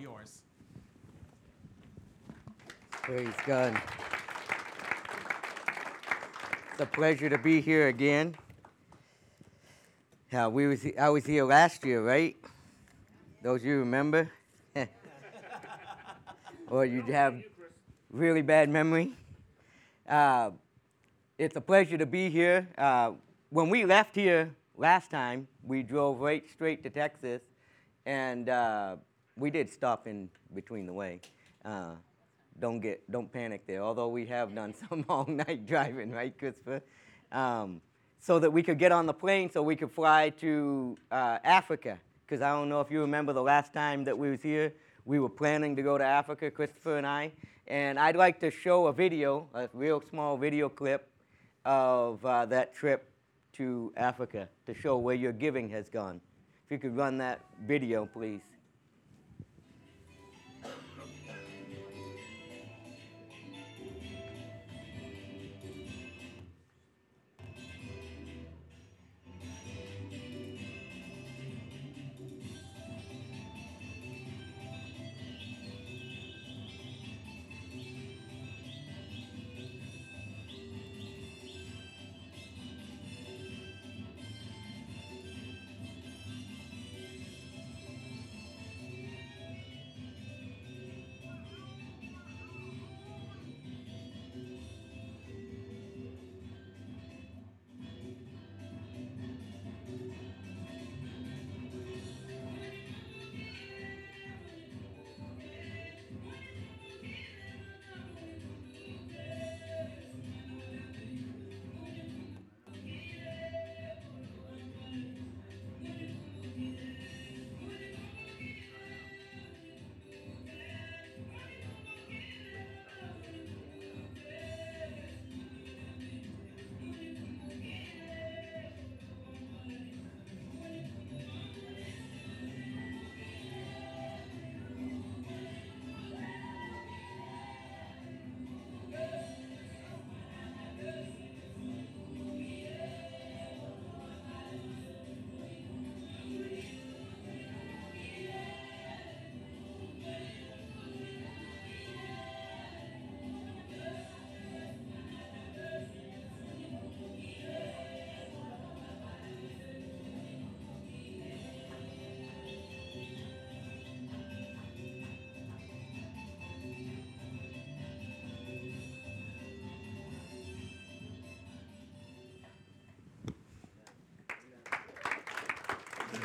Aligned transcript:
yours. 0.00 0.42
Praise 2.90 3.34
God. 3.46 3.80
It's 6.72 6.80
a 6.80 6.86
pleasure 6.86 7.28
to 7.28 7.36
be 7.36 7.60
here 7.60 7.88
again. 7.88 8.34
Yeah, 10.32 10.46
we 10.46 10.66
was, 10.68 10.86
I 10.98 11.10
was 11.10 11.26
here 11.26 11.44
last 11.44 11.84
year, 11.84 12.02
right? 12.02 12.36
Those 13.42 13.62
you 13.62 13.80
remember? 13.80 14.30
or 16.68 16.84
you 16.86 17.02
have 17.02 17.42
really 18.10 18.42
bad 18.42 18.70
memory? 18.70 19.12
Uh, 20.08 20.52
it's 21.36 21.56
a 21.56 21.60
pleasure 21.60 21.98
to 21.98 22.06
be 22.06 22.30
here. 22.30 22.68
Uh, 22.78 23.12
when 23.50 23.68
we 23.68 23.84
left 23.84 24.14
here 24.14 24.54
last 24.76 25.10
time, 25.10 25.46
we 25.62 25.82
drove 25.82 26.20
right 26.20 26.48
straight 26.48 26.82
to 26.84 26.90
Texas, 26.90 27.42
and 28.06 28.48
uh, 28.48 28.96
we 29.40 29.50
did 29.50 29.70
stop 29.70 30.06
in 30.06 30.28
between 30.54 30.86
the 30.86 30.92
way. 30.92 31.20
Uh, 31.64 31.92
don't 32.60 32.80
get, 32.80 33.10
don't 33.10 33.32
panic 33.32 33.66
there. 33.66 33.82
Although 33.82 34.08
we 34.08 34.26
have 34.26 34.54
done 34.54 34.74
some 34.88 35.04
long 35.08 35.36
night 35.36 35.66
driving, 35.66 36.12
right, 36.12 36.36
Christopher? 36.36 36.82
Um, 37.32 37.80
so 38.20 38.38
that 38.38 38.52
we 38.52 38.62
could 38.62 38.78
get 38.78 38.92
on 38.92 39.06
the 39.06 39.14
plane, 39.14 39.50
so 39.50 39.62
we 39.62 39.76
could 39.76 39.90
fly 39.90 40.28
to 40.40 40.96
uh, 41.10 41.38
Africa. 41.42 41.98
Because 42.26 42.42
I 42.42 42.50
don't 42.50 42.68
know 42.68 42.80
if 42.80 42.90
you 42.90 43.00
remember 43.00 43.32
the 43.32 43.42
last 43.42 43.72
time 43.72 44.04
that 44.04 44.16
we 44.16 44.30
was 44.30 44.42
here, 44.42 44.74
we 45.06 45.18
were 45.18 45.30
planning 45.30 45.74
to 45.76 45.82
go 45.82 45.96
to 45.96 46.04
Africa, 46.04 46.50
Christopher 46.50 46.98
and 46.98 47.06
I. 47.06 47.32
And 47.66 47.98
I'd 47.98 48.16
like 48.16 48.40
to 48.40 48.50
show 48.50 48.88
a 48.88 48.92
video, 48.92 49.48
a 49.54 49.68
real 49.72 50.02
small 50.10 50.36
video 50.36 50.68
clip 50.68 51.08
of 51.64 52.24
uh, 52.24 52.44
that 52.46 52.74
trip 52.74 53.10
to 53.54 53.92
Africa 53.96 54.48
to 54.66 54.74
show 54.74 54.98
where 54.98 55.14
your 55.14 55.32
giving 55.32 55.70
has 55.70 55.88
gone. 55.88 56.20
If 56.66 56.72
you 56.72 56.78
could 56.78 56.96
run 56.96 57.16
that 57.18 57.40
video, 57.66 58.06
please. 58.06 58.42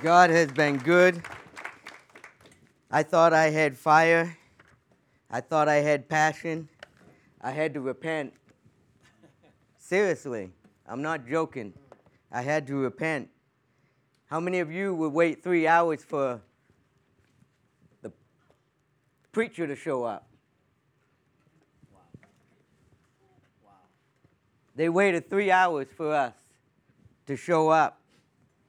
God 0.02 0.30
has 0.30 0.52
been 0.52 0.78
good. 0.78 1.22
I 2.92 3.04
thought 3.04 3.34
I 3.34 3.50
had 3.50 3.78
fire. 3.78 4.38
I 5.30 5.42
thought 5.42 5.68
I 5.68 5.76
had 5.76 6.10
passion. 6.10 6.68
I 7.42 7.52
had 7.52 7.74
to 7.76 7.82
repent. 7.82 8.34
Seriously, 9.78 10.52
I'm 10.88 11.02
not 11.02 11.28
joking. 11.28 11.74
I 12.32 12.42
had 12.42 12.68
to 12.68 12.76
repent. 12.76 13.30
How 14.26 14.40
many 14.40 14.60
of 14.60 14.72
you 14.72 14.94
would 14.96 15.14
wait 15.14 15.44
three 15.44 15.68
hours 15.68 16.04
for 16.04 16.42
the 18.02 18.12
preacher 19.32 19.68
to 19.68 19.76
show 19.76 20.04
up? 20.04 20.28
Wow. 21.94 22.00
Wow. 23.64 23.72
They 24.76 24.90
waited 24.90 25.30
three 25.30 25.52
hours 25.52 25.88
for 25.96 26.14
us 26.14 26.34
to 27.28 27.36
show 27.36 27.70
up 27.70 28.00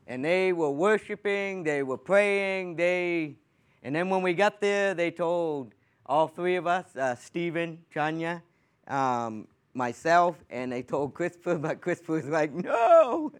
and 0.06 0.24
they 0.24 0.52
were 0.52 0.70
worshiping, 0.70 1.64
they 1.64 1.82
were 1.82 1.98
praying, 1.98 2.76
they, 2.76 3.36
and 3.82 3.94
then 3.94 4.08
when 4.08 4.22
we 4.22 4.34
got 4.34 4.60
there, 4.60 4.94
they 4.94 5.10
told 5.10 5.74
all 6.04 6.28
three 6.28 6.56
of 6.56 6.66
us, 6.66 6.94
uh, 6.96 7.16
Stephen, 7.16 7.78
Chanya, 7.94 8.42
um, 8.86 9.48
myself, 9.74 10.36
and 10.48 10.70
they 10.70 10.82
told 10.82 11.14
Christopher, 11.14 11.58
but 11.58 11.80
Christopher 11.80 12.12
was 12.14 12.26
like, 12.26 12.52
no. 12.52 13.32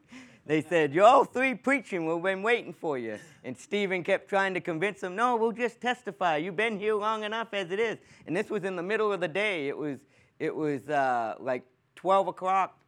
They 0.45 0.63
said, 0.63 0.95
You're 0.95 1.05
all 1.05 1.25
three 1.25 1.55
preaching. 1.55 2.07
We've 2.07 2.23
been 2.23 2.41
waiting 2.41 2.73
for 2.73 2.97
you. 2.97 3.19
And 3.43 3.59
Stephen 3.59 4.05
kept 4.05 4.29
trying 4.29 4.55
to 4.55 4.61
convince 4.61 5.01
them, 5.01 5.17
No, 5.17 5.35
we'll 5.35 5.51
just 5.51 5.81
testify. 5.81 6.37
You've 6.37 6.55
been 6.55 6.79
here 6.79 6.95
long 6.95 7.25
enough 7.25 7.49
as 7.53 7.73
it 7.73 7.81
is. 7.81 7.99
And 8.29 8.37
this 8.37 8.49
was 8.49 8.63
in 8.63 8.77
the 8.77 8.83
middle 8.83 9.13
of 9.13 9.21
the 9.21 9.27
day. 9.27 9.67
It 9.67 9.77
was, 9.77 9.99
it 10.39 10.55
was 10.55 10.89
uh, 10.89 11.35
like 11.41 11.65
12 11.97 12.29
o'clock, 12.29 12.79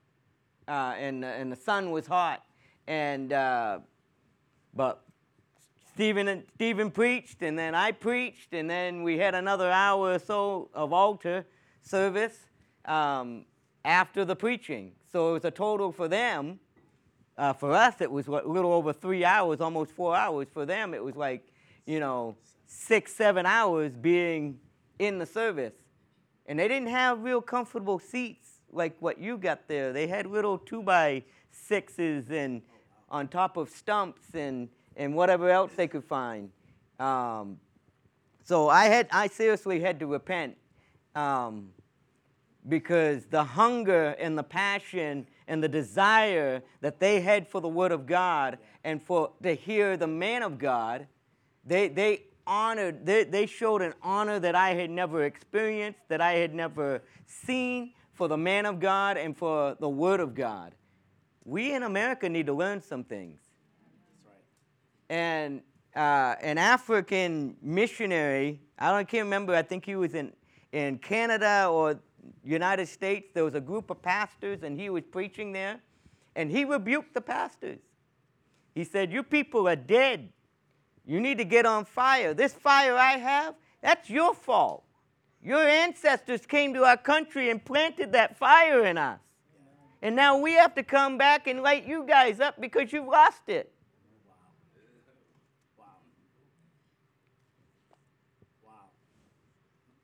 uh, 0.68 0.94
and, 0.96 1.24
and 1.24 1.50
the 1.50 1.56
sun 1.56 1.90
was 1.90 2.06
hot 2.06 2.44
and 2.88 3.32
uh, 3.34 3.78
but 4.74 5.04
Stephen 5.94 6.26
and 6.26 6.42
Stephen 6.54 6.90
preached, 6.90 7.42
and 7.42 7.56
then 7.56 7.74
I 7.74 7.92
preached, 7.92 8.54
and 8.54 8.68
then 8.68 9.02
we 9.02 9.18
had 9.18 9.34
another 9.34 9.70
hour 9.70 10.14
or 10.14 10.18
so 10.18 10.70
of 10.74 10.92
altar 10.92 11.44
service 11.82 12.36
um, 12.86 13.44
after 13.84 14.24
the 14.24 14.34
preaching. 14.34 14.92
So 15.12 15.30
it 15.30 15.32
was 15.34 15.44
a 15.44 15.50
total 15.50 15.92
for 15.92 16.08
them. 16.08 16.58
Uh, 17.36 17.52
for 17.52 17.72
us, 17.72 18.00
it 18.00 18.10
was 18.10 18.26
a 18.26 18.30
little 18.30 18.72
over 18.72 18.92
three 18.92 19.24
hours, 19.24 19.60
almost 19.60 19.92
four 19.92 20.16
hours. 20.16 20.48
For 20.52 20.66
them, 20.66 20.94
it 20.94 21.04
was 21.04 21.14
like, 21.14 21.46
you 21.86 22.00
know, 22.00 22.36
six, 22.66 23.14
seven 23.14 23.46
hours 23.46 23.92
being 23.94 24.58
in 24.98 25.18
the 25.18 25.26
service. 25.26 25.74
And 26.46 26.58
they 26.58 26.66
didn't 26.66 26.88
have 26.88 27.22
real 27.22 27.42
comfortable 27.42 27.98
seats 27.98 28.48
like 28.72 28.96
what 29.00 29.18
you 29.18 29.36
got 29.36 29.68
there. 29.68 29.92
They 29.92 30.06
had 30.06 30.26
little 30.26 30.58
two 30.58 30.82
by 30.82 31.22
sixes 31.50 32.30
and 32.30 32.62
on 33.10 33.28
top 33.28 33.56
of 33.56 33.70
stumps 33.70 34.34
and, 34.34 34.68
and 34.96 35.14
whatever 35.14 35.50
else 35.50 35.72
they 35.76 35.88
could 35.88 36.04
find. 36.04 36.50
Um, 36.98 37.58
so 38.44 38.68
I, 38.68 38.86
had, 38.86 39.08
I 39.12 39.28
seriously 39.28 39.80
had 39.80 40.00
to 40.00 40.06
repent 40.06 40.56
um, 41.14 41.70
because 42.68 43.26
the 43.26 43.44
hunger 43.44 44.16
and 44.18 44.36
the 44.36 44.42
passion 44.42 45.26
and 45.46 45.62
the 45.62 45.68
desire 45.68 46.62
that 46.80 47.00
they 47.00 47.20
had 47.20 47.48
for 47.48 47.60
the 47.60 47.68
Word 47.68 47.92
of 47.92 48.06
God 48.06 48.58
and 48.84 49.02
for 49.02 49.32
to 49.42 49.54
hear 49.54 49.96
the 49.96 50.06
man 50.06 50.42
of 50.42 50.58
God, 50.58 51.06
they, 51.64 51.88
they 51.88 52.22
honored, 52.46 53.04
they, 53.04 53.24
they 53.24 53.46
showed 53.46 53.82
an 53.82 53.94
honor 54.02 54.38
that 54.38 54.54
I 54.54 54.74
had 54.74 54.90
never 54.90 55.24
experienced, 55.24 56.00
that 56.08 56.20
I 56.20 56.32
had 56.32 56.54
never 56.54 57.02
seen 57.26 57.92
for 58.12 58.28
the 58.28 58.36
man 58.36 58.66
of 58.66 58.80
God 58.80 59.16
and 59.16 59.36
for 59.36 59.76
the 59.78 59.88
Word 59.88 60.20
of 60.20 60.34
God 60.34 60.74
we 61.48 61.72
in 61.72 61.82
America 61.82 62.28
need 62.28 62.46
to 62.46 62.52
learn 62.52 62.82
some 62.82 63.02
things. 63.02 63.40
That's 64.12 64.26
right. 64.26 65.16
And 65.16 65.62
uh, 65.96 66.34
an 66.42 66.58
African 66.58 67.56
missionary. 67.62 68.60
I 68.78 68.92
don't 68.92 69.08
can't 69.08 69.24
remember. 69.24 69.54
I 69.54 69.62
think 69.62 69.86
he 69.86 69.96
was 69.96 70.14
in 70.14 70.32
in 70.72 70.98
Canada 70.98 71.68
or 71.70 71.98
United 72.44 72.86
States. 72.86 73.30
There 73.32 73.44
was 73.44 73.54
a 73.54 73.60
group 73.60 73.88
of 73.88 74.02
pastors, 74.02 74.62
and 74.62 74.78
he 74.78 74.90
was 74.90 75.04
preaching 75.10 75.52
there, 75.52 75.80
and 76.36 76.50
he 76.50 76.66
rebuked 76.66 77.14
the 77.14 77.22
pastors. 77.22 77.80
He 78.74 78.84
said, 78.84 79.10
"You 79.10 79.22
people 79.22 79.66
are 79.68 79.76
dead. 79.76 80.30
You 81.06 81.18
need 81.18 81.38
to 81.38 81.44
get 81.44 81.64
on 81.64 81.86
fire. 81.86 82.34
This 82.34 82.52
fire 82.52 82.94
I 82.94 83.12
have, 83.12 83.54
that's 83.80 84.10
your 84.10 84.34
fault. 84.34 84.84
Your 85.42 85.66
ancestors 85.66 86.44
came 86.44 86.74
to 86.74 86.84
our 86.84 86.98
country 86.98 87.48
and 87.48 87.64
planted 87.64 88.12
that 88.12 88.36
fire 88.36 88.84
in 88.84 88.98
us." 88.98 89.20
And 90.00 90.14
now 90.14 90.38
we 90.38 90.52
have 90.54 90.74
to 90.76 90.82
come 90.82 91.18
back 91.18 91.46
and 91.46 91.62
light 91.62 91.86
you 91.86 92.04
guys 92.06 92.40
up 92.40 92.60
because 92.60 92.92
you've 92.92 93.08
lost 93.08 93.48
it. 93.48 93.72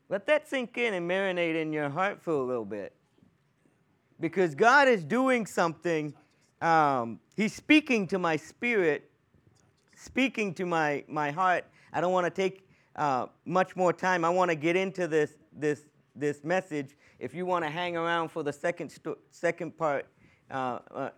Let 0.08 0.26
that 0.26 0.48
sink 0.48 0.76
in 0.76 0.94
and 0.94 1.10
marinate 1.10 1.60
in 1.60 1.72
your 1.72 1.88
heart 1.88 2.22
for 2.22 2.32
a 2.32 2.42
little 2.42 2.64
bit. 2.64 2.92
Because 4.20 4.54
God 4.54 4.86
is 4.86 5.02
doing 5.02 5.46
something. 5.46 6.14
Um, 6.60 7.18
he's 7.36 7.54
speaking 7.54 8.06
to 8.08 8.18
my 8.18 8.36
spirit, 8.36 9.10
speaking 9.96 10.54
to 10.54 10.66
my, 10.66 11.04
my 11.08 11.30
heart. 11.30 11.64
I 11.92 12.00
don't 12.00 12.12
want 12.12 12.26
to 12.26 12.30
take 12.30 12.68
uh, 12.96 13.26
much 13.44 13.76
more 13.76 13.92
time. 13.92 14.24
I 14.24 14.30
want 14.30 14.50
to 14.50 14.54
get 14.54 14.76
into 14.76 15.08
this, 15.08 15.32
this, 15.52 15.82
this 16.14 16.44
message. 16.44 16.96
If 17.18 17.34
you 17.34 17.46
want 17.46 17.64
to 17.64 17.70
hang 17.70 17.96
around 17.96 18.30
for 18.30 18.42
the 18.42 18.52
second, 18.52 18.92
second 19.30 19.78
part, 19.78 20.06
uh, 20.50 20.78
uh, 20.90 21.10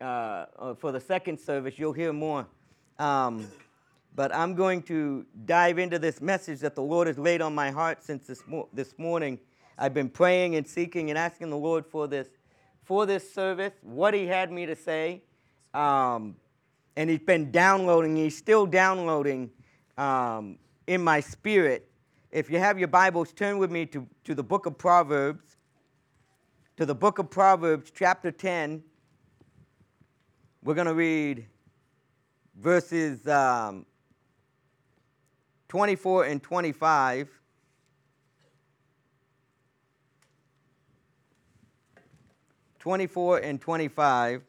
uh 0.00 0.74
for 0.74 0.90
the 0.92 1.00
second 1.00 1.38
service, 1.38 1.78
you'll 1.78 1.92
hear 1.92 2.12
more. 2.12 2.46
Um, 2.98 3.46
but 4.16 4.34
I'm 4.34 4.54
going 4.54 4.82
to 4.84 5.26
dive 5.44 5.78
into 5.78 5.98
this 5.98 6.20
message 6.20 6.60
that 6.60 6.74
the 6.74 6.82
Lord 6.82 7.06
has 7.08 7.18
laid 7.18 7.40
on 7.40 7.54
my 7.54 7.70
heart 7.70 8.04
since 8.04 8.26
this, 8.26 8.42
mo- 8.46 8.68
this 8.72 8.98
morning. 8.98 9.38
I've 9.76 9.94
been 9.94 10.08
praying 10.08 10.54
and 10.54 10.66
seeking 10.66 11.10
and 11.10 11.18
asking 11.18 11.50
the 11.50 11.56
Lord 11.56 11.84
for 11.84 12.06
this, 12.06 12.28
for 12.82 13.06
this 13.06 13.32
service, 13.32 13.72
what 13.82 14.14
He 14.14 14.26
had 14.26 14.52
me 14.52 14.66
to 14.66 14.76
say. 14.76 15.22
Um, 15.72 16.36
and 16.96 17.10
He's 17.10 17.18
been 17.20 17.50
downloading, 17.50 18.16
He's 18.16 18.36
still 18.36 18.66
downloading 18.66 19.50
um, 19.98 20.58
in 20.86 21.02
my 21.02 21.20
spirit. 21.20 21.88
If 22.34 22.50
you 22.50 22.58
have 22.58 22.80
your 22.80 22.88
Bibles, 22.88 23.32
turn 23.32 23.58
with 23.58 23.70
me 23.70 23.86
to, 23.86 24.08
to 24.24 24.34
the 24.34 24.42
book 24.42 24.66
of 24.66 24.76
Proverbs, 24.76 25.56
to 26.76 26.84
the 26.84 26.94
book 26.94 27.20
of 27.20 27.30
Proverbs, 27.30 27.92
chapter 27.94 28.32
10. 28.32 28.82
We're 30.64 30.74
going 30.74 30.88
to 30.88 30.94
read 30.94 31.46
verses 32.60 33.28
um, 33.28 33.86
24 35.68 36.24
and 36.24 36.42
25. 36.42 37.28
Twenty-four 42.80 43.38
and 43.38 43.60
twenty-five. 43.60 44.42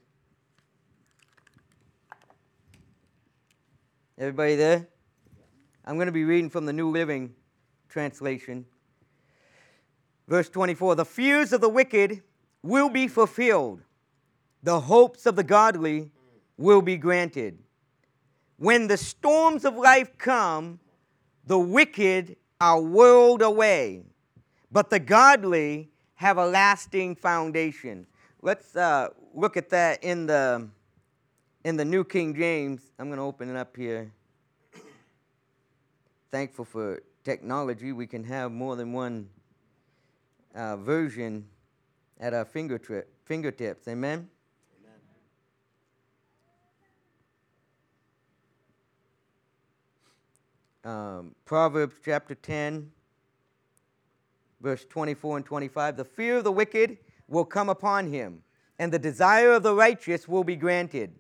Everybody 4.17 4.55
there? 4.55 4.87
I'm 5.85 5.95
going 5.95 6.07
to 6.07 6.11
be 6.11 6.23
reading 6.23 6.49
from 6.49 6.65
the 6.65 6.73
New 6.73 6.89
Living 6.89 7.35
Translation. 7.95 8.65
Verse 10.27 10.49
24 10.49 10.95
The 10.95 11.05
fears 11.05 11.53
of 11.53 11.61
the 11.61 11.69
wicked 11.69 12.23
will 12.61 12.89
be 12.89 13.07
fulfilled, 13.07 13.83
the 14.61 14.81
hopes 14.81 15.25
of 15.25 15.37
the 15.37 15.45
godly 15.45 16.11
will 16.57 16.81
be 16.81 16.97
granted. 16.97 17.57
When 18.57 18.87
the 18.87 18.97
storms 18.97 19.63
of 19.63 19.77
life 19.77 20.17
come, 20.17 20.81
the 21.45 21.57
wicked 21.57 22.35
are 22.59 22.81
whirled 22.81 23.41
away, 23.41 24.03
but 24.69 24.89
the 24.89 24.99
godly 24.99 25.89
have 26.15 26.37
a 26.37 26.45
lasting 26.45 27.15
foundation. 27.15 28.07
Let's 28.41 28.75
uh, 28.75 29.07
look 29.33 29.55
at 29.55 29.69
that 29.69 30.03
in 30.03 30.25
the, 30.25 30.67
in 31.63 31.77
the 31.77 31.85
New 31.85 32.03
King 32.03 32.35
James. 32.35 32.81
I'm 32.99 33.07
going 33.07 33.19
to 33.19 33.23
open 33.23 33.49
it 33.49 33.55
up 33.55 33.77
here. 33.77 34.11
Thankful 36.29 36.65
for 36.65 37.01
technology, 37.25 37.91
we 37.91 38.07
can 38.07 38.23
have 38.23 38.51
more 38.51 38.77
than 38.77 38.93
one 38.93 39.27
uh, 40.53 40.77
version 40.77 41.45
at 42.19 42.33
our 42.33 42.45
fingertips. 42.45 43.87
Amen? 43.89 44.29
um, 50.85 51.35
Proverbs 51.43 51.95
chapter 52.05 52.35
10, 52.35 52.91
verse 54.61 54.85
24 54.85 55.37
and 55.37 55.45
25. 55.45 55.97
The 55.97 56.05
fear 56.05 56.37
of 56.37 56.43
the 56.43 56.51
wicked 56.51 56.99
will 57.27 57.43
come 57.43 57.69
upon 57.69 58.11
him, 58.11 58.43
and 58.79 58.93
the 58.93 58.99
desire 58.99 59.53
of 59.53 59.63
the 59.63 59.73
righteous 59.73 60.27
will 60.27 60.43
be 60.43 60.55
granted. 60.55 61.13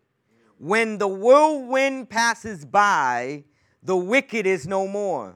When 0.57 0.99
the 0.99 1.07
whirlwind 1.07 2.09
passes 2.09 2.63
by, 2.63 3.43
the 3.83 3.97
wicked 3.97 4.45
is 4.45 4.67
no 4.67 4.87
more, 4.87 5.35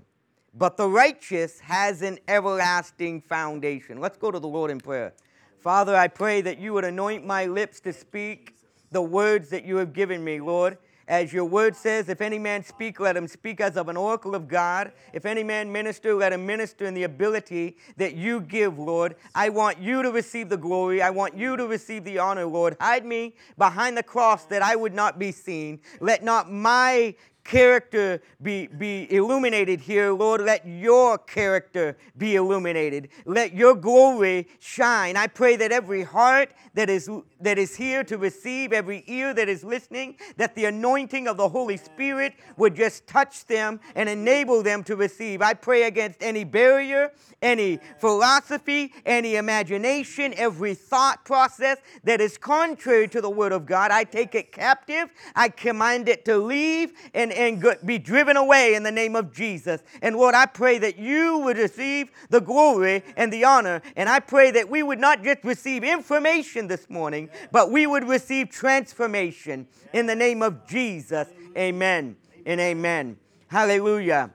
but 0.53 0.77
the 0.77 0.87
righteous 0.87 1.59
has 1.59 2.01
an 2.01 2.19
everlasting 2.27 3.21
foundation. 3.21 3.99
Let's 3.99 4.17
go 4.17 4.31
to 4.31 4.39
the 4.39 4.47
Lord 4.47 4.71
in 4.71 4.79
prayer. 4.79 5.13
Father, 5.59 5.95
I 5.95 6.07
pray 6.07 6.41
that 6.41 6.57
you 6.57 6.73
would 6.73 6.85
anoint 6.85 7.25
my 7.25 7.45
lips 7.45 7.79
to 7.81 7.93
speak 7.93 8.55
the 8.91 9.01
words 9.01 9.49
that 9.49 9.65
you 9.65 9.77
have 9.77 9.93
given 9.93 10.23
me, 10.23 10.39
Lord. 10.39 10.77
As 11.09 11.33
your 11.33 11.45
word 11.45 11.75
says, 11.75 12.07
if 12.07 12.21
any 12.21 12.37
man 12.37 12.63
speak, 12.63 12.99
let 12.99 13.17
him 13.17 13.27
speak 13.27 13.59
as 13.59 13.77
of 13.77 13.89
an 13.89 13.97
oracle 13.97 14.35
of 14.35 14.47
God. 14.47 14.91
If 15.11 15.25
any 15.25 15.43
man 15.43 15.71
minister, 15.71 16.13
let 16.13 16.31
him 16.31 16.45
minister 16.45 16.85
in 16.85 16.93
the 16.93 17.01
ability 17.01 17.77
that 17.97 18.13
you 18.13 18.41
give, 18.41 18.77
Lord. 18.77 19.15
I 19.33 19.49
want 19.49 19.79
you 19.79 20.03
to 20.03 20.11
receive 20.11 20.49
the 20.49 20.57
glory. 20.57 21.01
I 21.01 21.09
want 21.09 21.35
you 21.35 21.57
to 21.57 21.65
receive 21.65 22.03
the 22.03 22.19
honor, 22.19 22.45
Lord. 22.45 22.77
Hide 22.79 23.05
me 23.05 23.33
behind 23.57 23.97
the 23.97 24.03
cross 24.03 24.45
that 24.45 24.61
I 24.61 24.75
would 24.75 24.93
not 24.93 25.17
be 25.17 25.31
seen. 25.31 25.79
Let 25.99 26.23
not 26.23 26.51
my 26.51 27.15
character 27.43 28.21
be, 28.41 28.67
be 28.67 29.11
illuminated 29.11 29.79
here, 29.79 30.11
Lord. 30.11 30.41
Let 30.41 30.67
your 30.67 31.17
character 31.17 31.97
be 32.17 32.35
illuminated. 32.35 33.09
Let 33.25 33.53
your 33.53 33.75
glory 33.75 34.47
shine. 34.59 35.17
I 35.17 35.27
pray 35.27 35.55
that 35.55 35.71
every 35.71 36.03
heart 36.03 36.51
that 36.75 36.89
is, 36.89 37.09
that 37.41 37.57
is 37.57 37.75
here 37.75 38.03
to 38.03 38.17
receive, 38.17 38.71
every 38.71 39.03
ear 39.07 39.33
that 39.33 39.49
is 39.49 39.63
listening, 39.63 40.17
that 40.37 40.55
the 40.55 40.65
anointing 40.65 41.27
of 41.27 41.37
the 41.37 41.49
Holy 41.49 41.77
Spirit 41.77 42.33
would 42.57 42.75
just 42.75 43.07
touch 43.07 43.45
them 43.45 43.79
and 43.95 44.07
enable 44.07 44.61
them 44.61 44.83
to 44.83 44.95
receive. 44.95 45.41
I 45.41 45.53
pray 45.53 45.83
against 45.83 46.21
any 46.21 46.43
barrier, 46.43 47.11
any 47.41 47.79
philosophy, 47.99 48.93
any 49.05 49.35
imagination, 49.35 50.33
every 50.37 50.75
thought 50.75 51.25
process 51.25 51.77
that 52.03 52.21
is 52.21 52.37
contrary 52.37 53.07
to 53.07 53.21
the 53.21 53.29
Word 53.29 53.51
of 53.51 53.65
God. 53.65 53.91
I 53.91 54.03
take 54.03 54.35
it 54.35 54.51
captive. 54.51 55.09
I 55.35 55.49
command 55.49 56.09
it 56.09 56.25
to 56.25 56.37
leave 56.37 56.93
and 57.13 57.31
and 57.39 57.63
be 57.85 57.97
driven 57.97 58.35
away 58.35 58.75
in 58.75 58.83
the 58.83 58.91
name 58.91 59.15
of 59.15 59.33
Jesus. 59.33 59.81
And 60.01 60.17
Lord, 60.17 60.35
I 60.35 60.45
pray 60.45 60.77
that 60.79 60.99
you 60.99 61.39
would 61.39 61.57
receive 61.57 62.11
the 62.29 62.41
glory 62.41 63.01
and 63.15 63.31
the 63.31 63.45
honor. 63.45 63.81
And 63.95 64.09
I 64.09 64.19
pray 64.19 64.51
that 64.51 64.69
we 64.69 64.83
would 64.83 64.99
not 64.99 65.23
just 65.23 65.43
receive 65.45 65.83
information 65.85 66.67
this 66.67 66.89
morning, 66.89 67.29
but 67.51 67.71
we 67.71 67.87
would 67.87 68.07
receive 68.07 68.49
transformation 68.49 69.67
in 69.93 70.05
the 70.05 70.15
name 70.15 70.41
of 70.41 70.67
Jesus. 70.67 71.29
Amen 71.57 72.17
and 72.45 72.59
amen. 72.59 73.17
Hallelujah. 73.47 74.31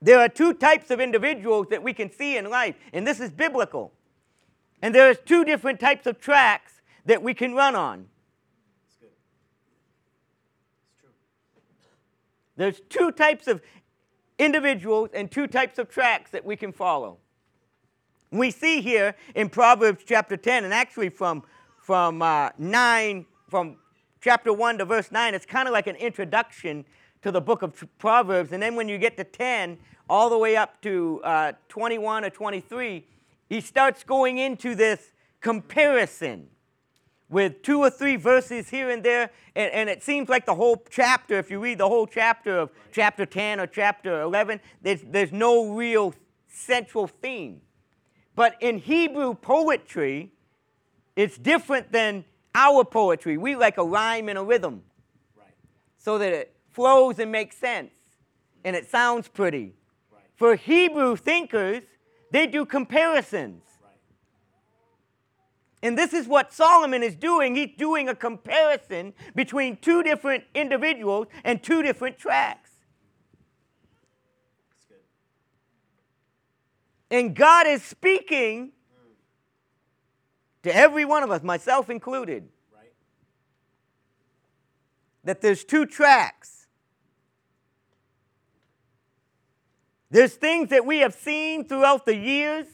There 0.00 0.18
are 0.18 0.28
two 0.28 0.54
types 0.54 0.90
of 0.90 1.00
individuals 1.00 1.66
that 1.68 1.82
we 1.82 1.92
can 1.92 2.10
see 2.10 2.38
in 2.38 2.48
life, 2.48 2.76
and 2.94 3.06
this 3.06 3.20
is 3.20 3.30
biblical. 3.30 3.92
And 4.80 4.94
there's 4.94 5.18
two 5.24 5.44
different 5.44 5.80
types 5.80 6.06
of 6.06 6.18
tracks 6.18 6.80
that 7.04 7.22
we 7.22 7.34
can 7.34 7.54
run 7.54 7.74
on. 7.74 8.06
There's 12.56 12.80
two 12.88 13.10
types 13.12 13.46
of 13.46 13.62
individuals 14.38 15.10
and 15.14 15.30
two 15.30 15.46
types 15.46 15.78
of 15.78 15.88
tracks 15.88 16.30
that 16.30 16.44
we 16.44 16.56
can 16.56 16.72
follow. 16.72 17.18
We 18.30 18.50
see 18.50 18.80
here 18.80 19.14
in 19.34 19.48
Proverbs 19.48 20.04
chapter 20.06 20.36
10, 20.36 20.64
and 20.64 20.74
actually 20.74 21.10
from, 21.10 21.42
from 21.80 22.22
uh, 22.22 22.50
9, 22.58 23.24
from 23.48 23.76
chapter 24.20 24.52
1 24.52 24.78
to 24.78 24.84
verse 24.84 25.12
9, 25.12 25.34
it's 25.34 25.46
kind 25.46 25.68
of 25.68 25.72
like 25.72 25.86
an 25.86 25.96
introduction 25.96 26.84
to 27.22 27.30
the 27.30 27.40
book 27.40 27.62
of 27.62 27.84
Proverbs. 27.98 28.52
And 28.52 28.62
then 28.62 28.74
when 28.74 28.88
you 28.88 28.98
get 28.98 29.16
to 29.16 29.24
10, 29.24 29.78
all 30.08 30.30
the 30.30 30.38
way 30.38 30.56
up 30.56 30.80
to 30.82 31.20
uh, 31.24 31.52
21 31.68 32.24
or 32.24 32.30
23, 32.30 33.06
he 33.48 33.60
starts 33.60 34.02
going 34.02 34.38
into 34.38 34.74
this 34.74 35.12
comparison 35.40 36.48
with 37.28 37.62
two 37.62 37.80
or 37.80 37.90
three 37.90 38.16
verses 38.16 38.68
here 38.68 38.90
and 38.90 39.02
there, 39.02 39.30
and, 39.54 39.72
and, 39.72 39.88
it 39.88 40.02
seems 40.02 40.28
like 40.28 40.46
the 40.46 40.54
whole 40.54 40.82
chapter, 40.90 41.38
if 41.38 41.50
you 41.50 41.58
read 41.58 41.78
the 41.78 41.88
whole 41.88 42.06
chapter 42.06 42.58
of 42.58 42.70
chapter 42.92 43.26
10 43.26 43.58
or 43.58 43.66
chapter 43.66 44.20
11, 44.22 44.60
there's, 44.82 45.02
there's 45.02 45.32
no 45.32 45.72
real 45.72 46.14
central 46.46 47.06
theme. 47.06 47.60
But 48.34 48.56
in 48.60 48.78
Hebrew 48.78 49.34
poetry, 49.34 50.30
it's 51.16 51.38
different 51.38 51.90
than 51.90 52.24
our 52.54 52.84
poetry. 52.84 53.38
We 53.38 53.56
like 53.56 53.78
a 53.78 53.84
rhyme 53.84 54.28
and 54.28 54.38
a 54.38 54.42
rhythm. 54.42 54.82
Right. 55.36 55.48
So 55.98 56.18
that 56.18 56.32
it 56.32 56.54
flows 56.70 57.18
and 57.18 57.32
makes 57.32 57.56
sense 57.56 57.90
and 58.64 58.74
it 58.74 58.90
sounds 58.90 59.28
pretty. 59.28 59.74
Right. 60.12 60.22
For 60.34 60.56
Hebrew 60.56 61.16
thinkers, 61.16 61.82
they 62.32 62.46
do 62.46 62.66
comparisons. 62.66 63.62
And 65.82 65.96
this 65.96 66.12
is 66.12 66.26
what 66.26 66.52
Solomon 66.52 67.02
is 67.02 67.14
doing. 67.14 67.54
He's 67.54 67.76
doing 67.76 68.08
a 68.08 68.14
comparison 68.14 69.12
between 69.34 69.76
two 69.76 70.02
different 70.02 70.44
individuals 70.54 71.26
and 71.44 71.62
two 71.62 71.82
different 71.82 72.18
tracks. 72.18 72.70
And 77.10 77.36
God 77.36 77.66
is 77.66 77.82
speaking 77.82 78.72
to 80.62 80.74
every 80.74 81.04
one 81.04 81.22
of 81.22 81.30
us, 81.30 81.42
myself 81.42 81.88
included, 81.88 82.48
Right. 82.74 82.92
that 85.22 85.40
there's 85.40 85.64
two 85.64 85.86
tracks. 85.86 86.66
There's 90.10 90.34
things 90.34 90.70
that 90.70 90.84
we 90.84 90.98
have 90.98 91.14
seen 91.14 91.64
throughout 91.64 92.06
the 92.06 92.16
years, 92.16 92.66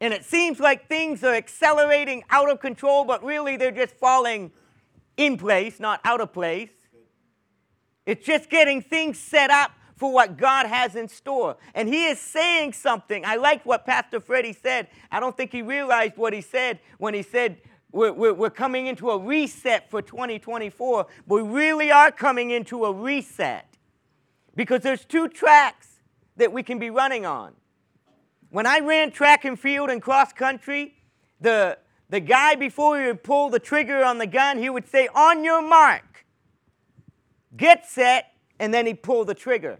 and 0.00 0.14
it 0.14 0.24
seems 0.24 0.58
like 0.58 0.88
things 0.88 1.22
are 1.22 1.34
accelerating 1.34 2.22
out 2.30 2.50
of 2.50 2.60
control, 2.60 3.04
but 3.04 3.22
really 3.22 3.56
they're 3.56 3.70
just 3.70 3.94
falling 3.94 4.50
in 5.16 5.36
place, 5.36 5.78
not 5.78 6.00
out 6.04 6.20
of 6.20 6.32
place. 6.32 6.70
It's 8.06 8.24
just 8.24 8.48
getting 8.48 8.80
things 8.80 9.18
set 9.18 9.50
up 9.50 9.72
for 9.96 10.10
what 10.10 10.38
God 10.38 10.66
has 10.66 10.96
in 10.96 11.08
store. 11.08 11.58
And 11.74 11.86
he 11.86 12.06
is 12.06 12.18
saying 12.18 12.72
something. 12.72 13.22
I 13.26 13.36
like 13.36 13.66
what 13.66 13.84
Pastor 13.84 14.18
Freddie 14.18 14.54
said. 14.54 14.88
I 15.12 15.20
don't 15.20 15.36
think 15.36 15.52
he 15.52 15.60
realized 15.60 16.16
what 16.16 16.32
he 16.32 16.40
said 16.40 16.80
when 16.96 17.12
he 17.12 17.22
said, 17.22 17.58
we're, 17.92 18.12
we're, 18.12 18.32
we're 18.32 18.50
coming 18.50 18.86
into 18.86 19.10
a 19.10 19.18
reset 19.18 19.90
for 19.90 20.00
2024. 20.00 21.06
We 21.26 21.42
really 21.42 21.90
are 21.90 22.10
coming 22.10 22.50
into 22.50 22.86
a 22.86 22.92
reset 22.92 23.76
because 24.56 24.80
there's 24.80 25.04
two 25.04 25.28
tracks 25.28 26.00
that 26.36 26.50
we 26.50 26.62
can 26.62 26.78
be 26.78 26.88
running 26.88 27.26
on. 27.26 27.52
When 28.50 28.66
I 28.66 28.80
ran 28.80 29.10
track 29.12 29.44
and 29.44 29.58
field 29.58 29.90
and 29.90 30.02
cross 30.02 30.32
country, 30.32 30.94
the, 31.40 31.78
the 32.08 32.20
guy 32.20 32.56
before 32.56 33.00
he 33.00 33.06
would 33.06 33.22
pull 33.22 33.48
the 33.48 33.60
trigger 33.60 34.04
on 34.04 34.18
the 34.18 34.26
gun, 34.26 34.58
he 34.58 34.68
would 34.68 34.88
say, 34.88 35.08
On 35.14 35.44
your 35.44 35.62
mark, 35.62 36.26
get 37.56 37.88
set, 37.88 38.32
and 38.58 38.74
then 38.74 38.86
he'd 38.86 39.02
pull 39.02 39.24
the 39.24 39.34
trigger. 39.34 39.78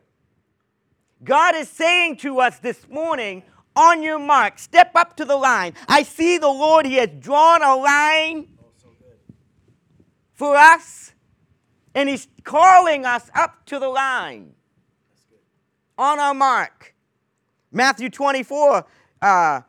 God 1.23 1.55
is 1.55 1.69
saying 1.69 2.17
to 2.19 2.41
us 2.41 2.59
this 2.61 2.89
morning, 2.89 3.43
on 3.77 4.03
your 4.03 4.19
mark, 4.19 4.59
step 4.59 4.93
up 4.95 5.17
to 5.17 5.25
the 5.25 5.37
line. 5.37 5.75
I 5.89 6.03
see 6.03 6.39
the 6.39 6.49
Lord, 6.49 6.87
He 6.87 6.97
has 6.97 7.11
drawn 7.19 7.63
a 7.63 7.77
line 7.77 8.49
for 10.35 10.57
us, 10.57 11.13
and 11.95 12.09
He's 12.09 12.27
calling 12.43 13.05
us 13.05 13.31
up 13.35 13.65
to 13.67 13.79
the 13.79 13.89
line 13.89 14.55
on 15.97 16.19
our 16.19 16.35
mark. 16.35 16.95
Matthew 17.73 18.11
24, 18.11 18.85
uh, 19.23 19.61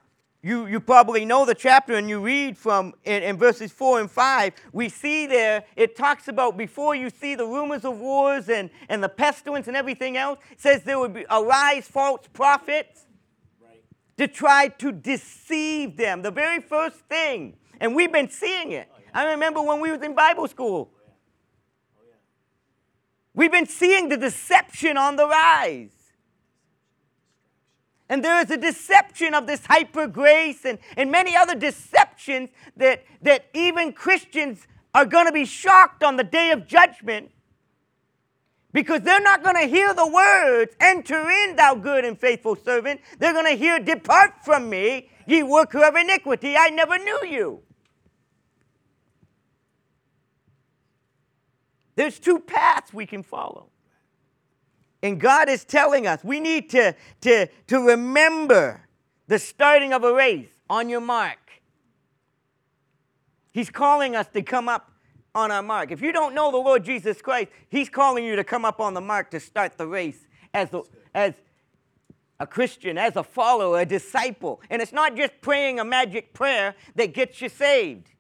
you, 0.44 0.66
you 0.66 0.80
probably 0.80 1.24
know 1.24 1.46
the 1.46 1.54
chapter 1.54 1.94
and 1.94 2.10
you 2.10 2.20
read 2.20 2.58
from 2.58 2.94
in, 3.04 3.22
in 3.22 3.38
verses 3.38 3.72
4 3.72 4.00
and 4.02 4.10
5. 4.10 4.54
We 4.74 4.90
see 4.90 5.28
there, 5.28 5.64
it 5.76 5.96
talks 5.96 6.28
about 6.28 6.58
before 6.58 6.96
you 6.96 7.12
see 7.12 7.36
the 7.36 7.46
rumors 7.46 7.86
of 7.86 8.00
wars 8.00 8.50
and, 8.50 8.72
and 8.90 9.04
the 9.04 9.10
pestilence 9.10 9.68
and 9.68 9.78
everything 9.78 10.18
else, 10.18 10.40
it 10.52 10.60
says 10.60 10.82
there 10.82 10.98
would 10.98 11.14
be 11.14 11.26
arise 11.30 11.88
false 11.88 12.28
prophets 12.34 13.06
Right. 13.62 13.84
to 14.18 14.28
try 14.28 14.70
to 14.80 14.92
deceive 14.92 15.96
them. 15.96 16.24
The 16.24 16.32
very 16.32 16.60
first 16.60 16.98
thing. 17.02 17.58
And 17.80 17.96
we've 17.96 18.12
been 18.12 18.30
seeing 18.30 18.72
it. 18.72 18.90
I 19.14 19.32
remember 19.32 19.62
when 19.62 19.80
we 19.80 19.92
was 19.92 20.02
in 20.02 20.16
Bible 20.16 20.48
school. 20.48 20.90
Oh 20.92 20.98
yeah. 21.06 21.14
Oh 22.00 22.04
yeah. 22.08 22.16
We've 23.36 23.52
been 23.52 23.68
seeing 23.68 24.10
the 24.10 24.18
deception 24.18 24.98
on 24.98 25.18
the 25.18 25.28
rise. 25.28 25.92
And 28.12 28.22
there 28.26 28.42
is 28.42 28.52
a 28.52 28.58
deception 28.58 29.34
of 29.34 29.48
this 29.48 29.66
hyper 29.66 30.06
grace 30.06 30.66
and, 30.66 30.80
and 30.98 31.10
many 31.10 31.34
other 31.34 31.56
deceptions 31.56 32.50
that, 32.76 33.06
that 33.22 33.46
even 33.54 33.94
Christians 33.94 34.68
are 34.94 35.06
going 35.06 35.28
to 35.28 35.32
be 35.32 35.46
shocked 35.46 36.04
on 36.04 36.18
the 36.18 36.26
day 36.26 36.52
of 36.52 36.68
judgment 36.68 37.32
because 38.74 39.00
they're 39.04 39.22
not 39.22 39.44
going 39.44 39.56
to 39.56 39.66
hear 39.66 39.94
the 39.94 40.06
words, 40.06 40.76
enter 40.82 41.30
in, 41.30 41.56
thou 41.56 41.74
good 41.74 42.04
and 42.04 42.20
faithful 42.20 42.58
servant. 42.58 43.00
They're 43.18 43.32
going 43.32 43.46
to 43.46 43.58
hear, 43.58 43.80
depart 43.80 44.44
from 44.44 44.70
me, 44.70 45.10
ye 45.26 45.42
worker 45.42 45.82
of 45.82 45.96
iniquity. 45.96 46.58
I 46.58 46.68
never 46.68 46.98
knew 46.98 47.20
you. 47.26 47.62
There's 51.96 52.20
two 52.20 52.40
paths 52.40 52.94
we 52.94 53.06
can 53.06 53.24
follow. 53.24 53.71
And 55.04 55.20
God 55.20 55.50
is 55.50 55.64
telling 55.64 56.08
us 56.08 56.24
we 56.24 56.40
need 56.40 56.70
to, 56.72 56.96
to, 57.22 57.48
to 57.68 57.80
remember 57.80 58.88
the 59.28 59.40
starting 59.40 59.94
of 59.94 60.04
a 60.04 60.14
race 60.14 60.50
on 60.70 60.90
your 60.90 61.02
mark. 61.02 61.38
He's 63.52 63.70
calling 63.70 64.16
us 64.16 64.28
to 64.30 64.42
come 64.42 64.70
up 64.70 64.92
on 65.34 65.52
our 65.52 65.64
mark. 65.64 65.92
If 65.92 66.02
you 66.02 66.12
don't 66.12 66.36
know 66.36 66.52
the 66.52 66.58
Lord 66.58 66.84
Jesus 66.84 67.22
Christ, 67.22 67.50
He's 67.70 67.90
calling 67.90 68.24
you 68.24 68.36
to 68.36 68.44
come 68.44 68.66
up 68.66 68.80
on 68.80 68.94
the 68.94 69.02
mark 69.02 69.32
to 69.32 69.40
start 69.40 69.78
the 69.78 69.88
race 69.88 70.28
as, 70.54 70.70
as 71.14 71.34
a 72.40 72.48
Christian, 72.48 72.98
as 72.98 73.16
a 73.16 73.24
follower, 73.24 73.80
a 73.80 73.86
disciple. 73.86 74.62
And 74.70 74.82
it's 74.82 74.94
not 74.94 75.16
just 75.16 75.34
praying 75.42 75.80
a 75.80 75.86
magic 75.86 76.34
prayer 76.34 76.76
that 76.96 77.14
gets 77.14 77.42
you 77.42 77.50
saved. 77.50 78.11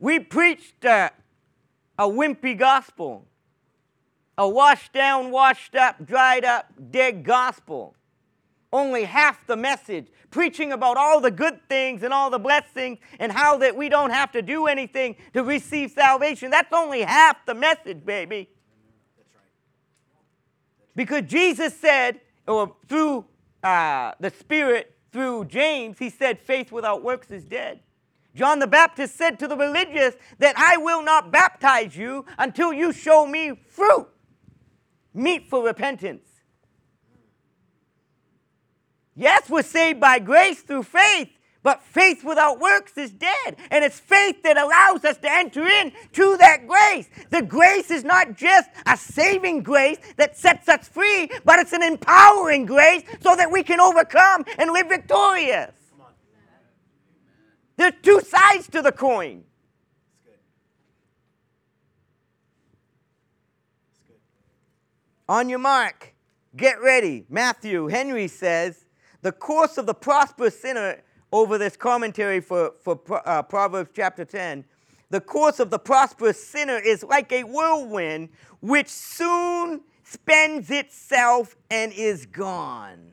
We 0.00 0.18
preached 0.18 0.84
uh, 0.84 1.10
a 1.98 2.04
wimpy 2.04 2.58
gospel, 2.58 3.26
a 4.38 4.48
washed 4.48 4.94
down, 4.94 5.30
washed 5.30 5.76
up, 5.76 6.04
dried 6.04 6.44
up, 6.44 6.72
dead 6.90 7.22
gospel. 7.22 7.94
Only 8.72 9.04
half 9.04 9.46
the 9.46 9.56
message, 9.56 10.06
preaching 10.30 10.72
about 10.72 10.96
all 10.96 11.20
the 11.20 11.30
good 11.30 11.60
things 11.68 12.02
and 12.02 12.14
all 12.14 12.30
the 12.30 12.38
blessings 12.38 12.98
and 13.18 13.30
how 13.30 13.58
that 13.58 13.76
we 13.76 13.90
don't 13.90 14.10
have 14.10 14.32
to 14.32 14.42
do 14.42 14.66
anything 14.66 15.16
to 15.34 15.42
receive 15.42 15.90
salvation. 15.90 16.50
That's 16.50 16.72
only 16.72 17.02
half 17.02 17.44
the 17.44 17.54
message, 17.54 18.04
baby. 18.06 18.48
That's 19.18 19.28
right. 19.34 19.44
Because 20.96 21.22
Jesus 21.22 21.76
said, 21.78 22.20
or 22.46 22.74
through 22.88 23.26
uh, 23.62 24.12
the 24.20 24.30
Spirit, 24.30 24.96
through 25.12 25.46
James, 25.46 25.98
he 25.98 26.08
said, 26.08 26.38
faith 26.38 26.72
without 26.72 27.02
works 27.02 27.30
is 27.30 27.44
dead. 27.44 27.80
John 28.34 28.58
the 28.58 28.66
Baptist 28.66 29.16
said 29.16 29.38
to 29.40 29.48
the 29.48 29.56
religious 29.56 30.14
that 30.38 30.56
I 30.56 30.76
will 30.76 31.02
not 31.02 31.32
baptize 31.32 31.96
you 31.96 32.24
until 32.38 32.72
you 32.72 32.92
show 32.92 33.26
me 33.26 33.60
fruit, 33.68 34.08
meet 35.12 35.48
for 35.48 35.64
repentance. 35.64 36.26
Yes, 39.16 39.50
we're 39.50 39.62
saved 39.62 40.00
by 40.00 40.18
grace 40.18 40.62
through 40.62 40.84
faith, 40.84 41.28
but 41.62 41.82
faith 41.82 42.24
without 42.24 42.58
works 42.58 42.96
is 42.96 43.10
dead. 43.10 43.56
And 43.70 43.84
it's 43.84 44.00
faith 44.00 44.42
that 44.44 44.56
allows 44.56 45.04
us 45.04 45.18
to 45.18 45.30
enter 45.30 45.66
in 45.66 45.92
to 46.12 46.36
that 46.38 46.66
grace. 46.66 47.08
The 47.30 47.42
grace 47.42 47.90
is 47.90 48.02
not 48.02 48.36
just 48.36 48.70
a 48.86 48.96
saving 48.96 49.62
grace 49.62 49.98
that 50.16 50.38
sets 50.38 50.68
us 50.68 50.88
free, 50.88 51.28
but 51.44 51.58
it's 51.58 51.72
an 51.72 51.82
empowering 51.82 52.64
grace 52.64 53.02
so 53.20 53.36
that 53.36 53.50
we 53.50 53.62
can 53.62 53.80
overcome 53.80 54.44
and 54.56 54.70
live 54.72 54.88
victorious. 54.88 55.79
There's 57.80 57.94
two 58.02 58.20
sides 58.20 58.68
to 58.72 58.82
the 58.82 58.92
coin. 58.92 59.42
On 65.26 65.48
your 65.48 65.60
mark, 65.60 66.12
get 66.54 66.82
ready. 66.82 67.24
Matthew 67.30 67.86
Henry 67.86 68.28
says 68.28 68.84
the 69.22 69.32
course 69.32 69.78
of 69.78 69.86
the 69.86 69.94
prosperous 69.94 70.60
sinner 70.60 71.00
over 71.32 71.56
this 71.56 71.74
commentary 71.74 72.42
for, 72.42 72.74
for 72.82 73.00
uh, 73.26 73.42
Proverbs 73.44 73.88
chapter 73.96 74.26
10. 74.26 74.66
The 75.08 75.22
course 75.22 75.58
of 75.58 75.70
the 75.70 75.78
prosperous 75.78 76.46
sinner 76.46 76.76
is 76.76 77.02
like 77.02 77.32
a 77.32 77.44
whirlwind 77.44 78.28
which 78.60 78.88
soon 78.88 79.80
spends 80.04 80.70
itself 80.70 81.56
and 81.70 81.94
is 81.94 82.26
gone. 82.26 83.12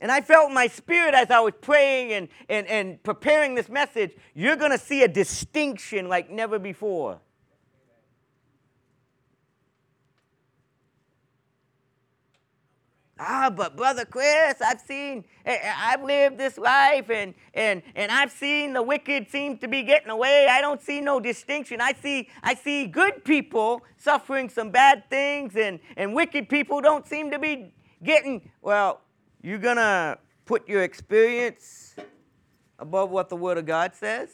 And 0.00 0.12
I 0.12 0.20
felt 0.20 0.48
in 0.48 0.54
my 0.54 0.68
spirit 0.68 1.14
as 1.14 1.30
I 1.30 1.40
was 1.40 1.54
praying 1.60 2.12
and, 2.12 2.28
and, 2.48 2.66
and 2.68 3.02
preparing 3.02 3.54
this 3.54 3.68
message, 3.68 4.12
you're 4.34 4.56
going 4.56 4.70
to 4.70 4.78
see 4.78 5.02
a 5.02 5.08
distinction 5.08 6.08
like 6.08 6.30
never 6.30 6.58
before. 6.58 7.20
Ah, 13.20 13.50
but 13.50 13.76
brother 13.76 14.04
Chris, 14.04 14.60
I've 14.62 14.80
seen, 14.80 15.24
I- 15.44 15.56
I- 15.58 15.92
I've 15.92 16.04
lived 16.04 16.38
this 16.38 16.56
life, 16.58 17.10
and 17.10 17.34
and 17.54 17.82
and 17.96 18.12
I've 18.12 18.30
seen 18.30 18.74
the 18.74 18.82
wicked 18.82 19.28
seem 19.30 19.58
to 19.58 19.68
be 19.68 19.82
getting 19.82 20.10
away. 20.10 20.46
I 20.48 20.60
don't 20.60 20.80
see 20.80 21.00
no 21.00 21.18
distinction. 21.18 21.80
I 21.80 21.94
see, 21.94 22.28
I 22.44 22.54
see 22.54 22.86
good 22.86 23.24
people 23.24 23.82
suffering 23.96 24.48
some 24.50 24.70
bad 24.70 25.10
things, 25.10 25.56
and 25.56 25.80
and 25.96 26.14
wicked 26.14 26.48
people 26.48 26.80
don't 26.80 27.06
seem 27.08 27.32
to 27.32 27.40
be 27.40 27.72
getting 28.04 28.50
well. 28.62 29.00
You're 29.42 29.58
going 29.58 29.76
to 29.76 30.18
put 30.44 30.68
your 30.68 30.82
experience 30.82 31.94
above 32.78 33.10
what 33.10 33.28
the 33.28 33.36
Word 33.36 33.58
of 33.58 33.66
God 33.66 33.94
says. 33.94 34.30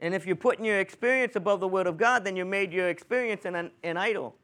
And 0.00 0.14
if 0.14 0.26
you're 0.26 0.36
putting 0.36 0.64
your 0.64 0.80
experience 0.80 1.36
above 1.36 1.60
the 1.60 1.68
Word 1.68 1.86
of 1.86 1.96
God, 1.96 2.24
then 2.24 2.34
you 2.36 2.44
made 2.44 2.72
your 2.72 2.88
experience 2.88 3.44
an, 3.44 3.70
an 3.82 3.96
idol. 3.96 4.34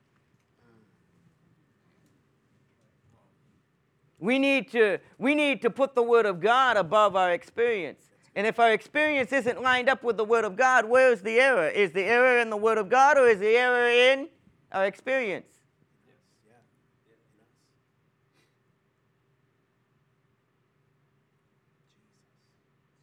We 4.21 4.39
need, 4.39 4.71
to, 4.73 4.99
we 5.19 5.35
need 5.35 5.63
to 5.63 5.71
put 5.71 5.95
the 5.95 6.03
Word 6.03 6.27
of 6.27 6.41
God 6.41 6.77
above 6.77 7.15
our 7.17 7.33
experience. 7.33 8.05
And 8.35 8.47
if 8.47 8.61
our 8.61 8.73
experience 8.73 9.33
isn't 9.33 9.63
lined 9.63 9.89
up 9.89 10.05
with 10.05 10.17
the 10.17 10.25
Word 10.25 10.45
of 10.45 10.55
God, 10.55 10.85
where's 10.85 11.23
the 11.23 11.41
error? 11.41 11.69
Is 11.69 11.91
the 11.93 12.05
error 12.05 12.39
in 12.39 12.51
the 12.51 12.57
Word 12.57 12.79
of 12.79 12.89
God 12.89 13.19
or 13.19 13.27
is 13.27 13.41
the 13.41 13.57
error 13.57 13.89
in 13.89 14.29
our 14.71 14.87
experience? 14.87 15.49
Yeah. 16.07 16.13
Yeah. 16.47 16.55
In 16.55 17.45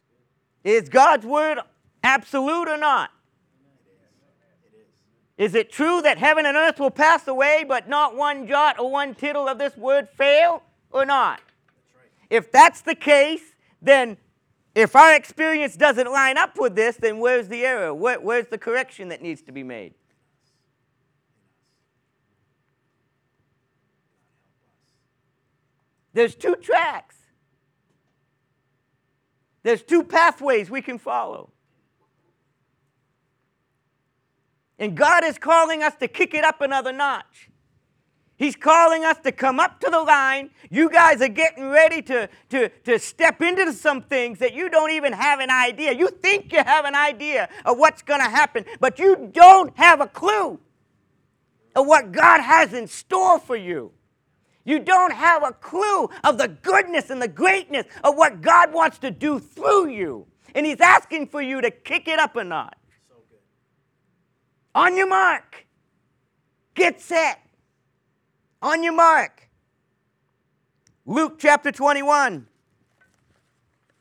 us. 0.08 0.55
Is 0.66 0.88
God's 0.88 1.24
Word 1.24 1.60
absolute 2.02 2.68
or 2.68 2.76
not? 2.76 3.10
Is 5.38 5.54
it 5.54 5.70
true 5.70 6.02
that 6.02 6.18
heaven 6.18 6.44
and 6.44 6.56
earth 6.56 6.80
will 6.80 6.90
pass 6.90 7.28
away, 7.28 7.64
but 7.66 7.88
not 7.88 8.16
one 8.16 8.48
jot 8.48 8.80
or 8.80 8.90
one 8.90 9.14
tittle 9.14 9.46
of 9.46 9.58
this 9.58 9.76
Word 9.76 10.08
fail 10.18 10.64
or 10.90 11.06
not? 11.06 11.40
If 12.30 12.50
that's 12.50 12.80
the 12.80 12.96
case, 12.96 13.54
then 13.80 14.16
if 14.74 14.96
our 14.96 15.14
experience 15.14 15.76
doesn't 15.76 16.10
line 16.10 16.36
up 16.36 16.58
with 16.58 16.74
this, 16.74 16.96
then 16.96 17.20
where's 17.20 17.46
the 17.46 17.64
error? 17.64 17.94
Where, 17.94 18.18
where's 18.18 18.48
the 18.48 18.58
correction 18.58 19.10
that 19.10 19.22
needs 19.22 19.42
to 19.42 19.52
be 19.52 19.62
made? 19.62 19.94
There's 26.12 26.34
two 26.34 26.56
tracks. 26.56 27.15
There's 29.66 29.82
two 29.82 30.04
pathways 30.04 30.70
we 30.70 30.80
can 30.80 30.96
follow. 30.96 31.50
And 34.78 34.96
God 34.96 35.24
is 35.24 35.38
calling 35.38 35.82
us 35.82 35.96
to 35.96 36.06
kick 36.06 36.34
it 36.34 36.44
up 36.44 36.60
another 36.60 36.92
notch. 36.92 37.50
He's 38.36 38.54
calling 38.54 39.04
us 39.04 39.18
to 39.24 39.32
come 39.32 39.58
up 39.58 39.80
to 39.80 39.90
the 39.90 40.00
line. 40.00 40.50
You 40.70 40.88
guys 40.88 41.20
are 41.20 41.26
getting 41.26 41.68
ready 41.68 42.00
to, 42.02 42.28
to, 42.50 42.68
to 42.68 43.00
step 43.00 43.42
into 43.42 43.72
some 43.72 44.02
things 44.02 44.38
that 44.38 44.54
you 44.54 44.68
don't 44.68 44.92
even 44.92 45.12
have 45.12 45.40
an 45.40 45.50
idea. 45.50 45.90
You 45.94 46.10
think 46.10 46.52
you 46.52 46.62
have 46.62 46.84
an 46.84 46.94
idea 46.94 47.48
of 47.64 47.76
what's 47.76 48.02
going 48.02 48.20
to 48.20 48.30
happen, 48.30 48.66
but 48.78 49.00
you 49.00 49.32
don't 49.32 49.76
have 49.76 50.00
a 50.00 50.06
clue 50.06 50.60
of 51.74 51.88
what 51.88 52.12
God 52.12 52.40
has 52.40 52.72
in 52.72 52.86
store 52.86 53.40
for 53.40 53.56
you. 53.56 53.90
You 54.66 54.80
don't 54.80 55.12
have 55.12 55.44
a 55.44 55.52
clue 55.52 56.10
of 56.24 56.38
the 56.38 56.48
goodness 56.48 57.08
and 57.08 57.22
the 57.22 57.28
greatness 57.28 57.86
of 58.02 58.16
what 58.16 58.42
God 58.42 58.72
wants 58.72 58.98
to 58.98 59.12
do 59.12 59.38
through 59.38 59.90
you. 59.90 60.26
And 60.56 60.66
He's 60.66 60.80
asking 60.80 61.28
for 61.28 61.40
you 61.40 61.60
to 61.60 61.70
kick 61.70 62.08
it 62.08 62.18
up 62.18 62.34
a 62.34 62.42
notch. 62.42 62.76
So. 63.08 63.14
On 64.74 64.96
your 64.96 65.08
mark, 65.08 65.66
get 66.74 67.00
set. 67.00 67.40
On 68.60 68.82
your 68.82 68.92
mark. 68.92 69.48
Luke 71.06 71.38
chapter 71.38 71.70
21. 71.70 72.48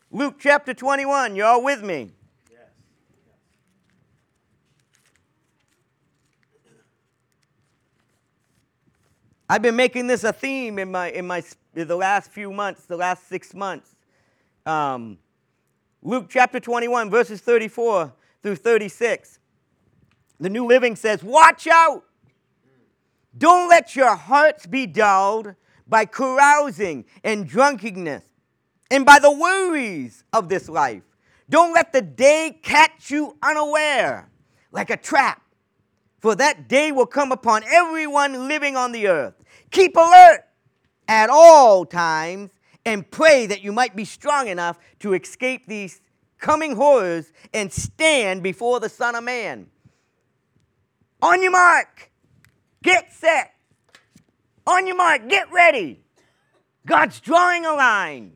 Luke 0.09 0.35
chapter 0.39 0.73
21. 0.73 1.35
You 1.35 1.43
all 1.43 1.63
with 1.63 1.83
me? 1.83 2.14
I've 9.47 9.61
been 9.61 9.75
making 9.75 10.07
this 10.07 10.23
a 10.23 10.33
theme 10.33 10.79
in 10.79 10.91
my 10.91 11.11
in 11.11 11.27
my 11.27 11.43
in 11.75 11.87
the 11.87 11.95
last 11.95 12.31
few 12.31 12.51
months, 12.51 12.85
the 12.85 12.97
last 12.97 13.27
six 13.27 13.53
months. 13.53 13.95
Um, 14.65 15.19
Luke 16.01 16.27
chapter 16.29 16.59
21, 16.59 17.09
verses 17.09 17.41
34 17.41 18.13
through 18.41 18.55
36. 18.55 19.39
The 20.39 20.49
New 20.49 20.65
Living 20.65 20.95
says, 20.95 21.23
Watch 21.23 21.67
out! 21.67 22.03
Don't 23.37 23.69
let 23.69 23.95
your 23.95 24.15
hearts 24.15 24.65
be 24.65 24.85
dulled 24.85 25.55
by 25.87 26.05
carousing 26.05 27.05
and 27.23 27.47
drunkenness 27.47 28.23
and 28.89 29.05
by 29.05 29.19
the 29.19 29.31
worries 29.31 30.23
of 30.31 30.49
this 30.49 30.69
life. 30.69 31.03
Don't 31.49 31.73
let 31.73 31.93
the 31.93 32.01
day 32.01 32.57
catch 32.63 33.11
you 33.11 33.37
unaware 33.43 34.29
like 34.71 34.89
a 34.89 34.97
trap, 34.97 35.41
for 36.25 36.33
that 36.33 36.67
day 36.67 36.91
will 36.91 37.05
come 37.05 37.31
upon 37.31 37.61
everyone 37.67 38.47
living 38.47 38.75
on 38.75 38.91
the 38.91 39.05
earth. 39.05 39.35
Keep 39.69 39.95
alert 39.95 40.39
at 41.07 41.29
all 41.29 41.85
times 41.85 42.49
and 42.83 43.07
pray 43.11 43.45
that 43.45 43.61
you 43.61 43.71
might 43.71 43.95
be 43.95 44.05
strong 44.05 44.47
enough 44.47 44.79
to 44.97 45.13
escape 45.13 45.67
these 45.67 46.01
coming 46.39 46.75
horrors 46.75 47.31
and 47.53 47.71
stand 47.71 48.41
before 48.41 48.79
the 48.79 48.89
Son 48.89 49.13
of 49.13 49.23
Man. 49.23 49.67
On 51.21 51.43
your 51.43 51.51
mark. 51.51 52.09
Get 52.81 53.13
set. 53.13 53.53
On 54.65 54.87
your 54.87 54.95
mark, 54.95 55.29
get 55.29 55.51
ready. 55.51 56.01
God's 56.87 57.19
drawing 57.19 57.67
a 57.67 57.73
line. 57.73 58.31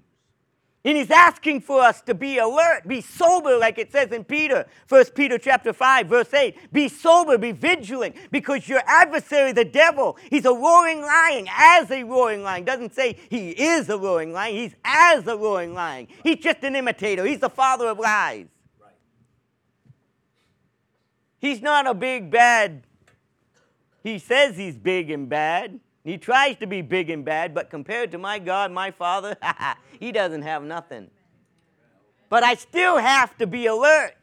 And 0.86 0.98
he's 0.98 1.12
asking 1.12 1.62
for 1.62 1.82
us 1.82 2.02
to 2.04 2.14
be 2.14 2.38
alert, 2.38 2.88
be 2.88 3.02
sober, 3.02 3.58
like 3.58 3.78
it 3.78 3.92
says 3.92 4.12
in 4.12 4.24
Peter, 4.24 4.66
1 4.88 5.06
Peter 5.14 5.38
chapter 5.38 5.74
5, 5.74 6.08
verse 6.08 6.34
8. 6.34 6.72
Be 6.72 6.88
sober, 6.88 7.38
be 7.38 7.52
vigilant, 7.52 8.16
because 8.32 8.68
your 8.70 8.82
adversary, 8.86 9.52
the 9.52 9.66
devil, 9.66 10.18
he's 10.30 10.46
a 10.46 10.54
roaring 10.54 11.02
lion, 11.02 11.48
as 11.52 11.92
a 11.92 12.04
roaring 12.04 12.44
lion. 12.44 12.64
Doesn't 12.64 12.96
say 12.96 13.18
he 13.30 13.50
is 13.50 13.90
a 13.90 13.98
roaring 13.98 14.32
lion, 14.32 14.56
he's 14.56 14.76
as 14.86 15.28
a 15.28 15.36
roaring 15.36 15.74
lion. 15.74 16.08
He's 16.24 16.38
just 16.38 16.64
an 16.64 16.78
imitator, 16.78 17.26
he's 17.26 17.42
the 17.42 17.50
father 17.50 17.88
of 17.88 18.00
lies. 18.00 18.48
He's 21.40 21.62
not 21.62 21.88
a 21.88 21.94
big, 21.94 22.32
bad 22.32 22.84
he 24.04 24.20
says 24.20 24.56
he's 24.58 24.78
big 24.78 25.12
and 25.12 25.28
bad. 25.28 25.80
He 26.10 26.18
tries 26.18 26.56
to 26.56 26.66
be 26.66 26.82
big 26.82 27.12
and 27.12 27.24
bad, 27.24 27.54
but 27.54 27.70
compared 27.70 28.10
to 28.14 28.18
my 28.18 28.40
God, 28.40 28.72
my 28.72 28.90
Father, 28.90 29.38
he 30.00 30.12
doesn't 30.12 30.42
have 30.42 30.64
nothing. 30.64 31.12
But 32.30 32.44
I 32.44 32.56
still 32.56 32.98
have 32.98 33.38
to 33.38 33.46
be 33.46 33.68
alert 33.68 34.16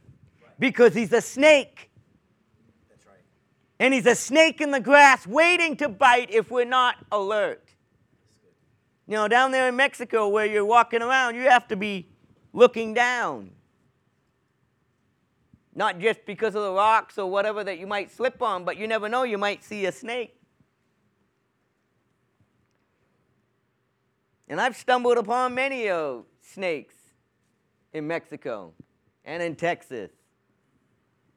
because 0.59 0.95
he's 0.95 1.13
a 1.13 1.21
snake. 1.21 1.91
And 3.79 3.95
he's 3.95 4.07
a 4.07 4.17
snake 4.17 4.61
in 4.61 4.73
the 4.73 4.81
grass 4.81 5.29
waiting 5.29 5.77
to 5.77 5.89
bite 5.89 6.29
if 6.33 6.51
we're 6.51 6.65
not 6.65 6.97
alert. 7.13 7.63
You 9.07 9.15
know, 9.15 9.29
down 9.29 9.53
there 9.53 9.69
in 9.69 9.77
Mexico 9.77 10.27
where 10.27 10.45
you're 10.45 10.65
walking 10.65 11.03
around, 11.03 11.37
you 11.37 11.43
have 11.43 11.69
to 11.69 11.77
be 11.77 12.09
looking 12.53 12.95
down. 12.95 13.53
Not 15.73 16.01
just 16.01 16.27
because 16.27 16.57
of 16.57 16.63
the 16.63 16.73
rocks 16.73 17.17
or 17.17 17.31
whatever 17.31 17.63
that 17.63 17.79
you 17.79 17.87
might 17.87 18.11
slip 18.11 18.43
on, 18.43 18.65
but 18.65 18.77
you 18.77 18.89
never 18.89 19.09
know, 19.09 19.23
you 19.23 19.39
might 19.39 19.63
see 19.63 19.87
a 19.87 19.93
snake. 19.93 20.37
And 24.49 24.61
I've 24.61 24.77
stumbled 24.77 25.19
upon 25.19 25.55
many 25.55 25.89
of 25.89 26.25
snakes 26.41 26.95
in 27.93 28.07
Mexico 28.07 28.73
and 29.25 29.43
in 29.43 29.57
Texas. 29.57 30.11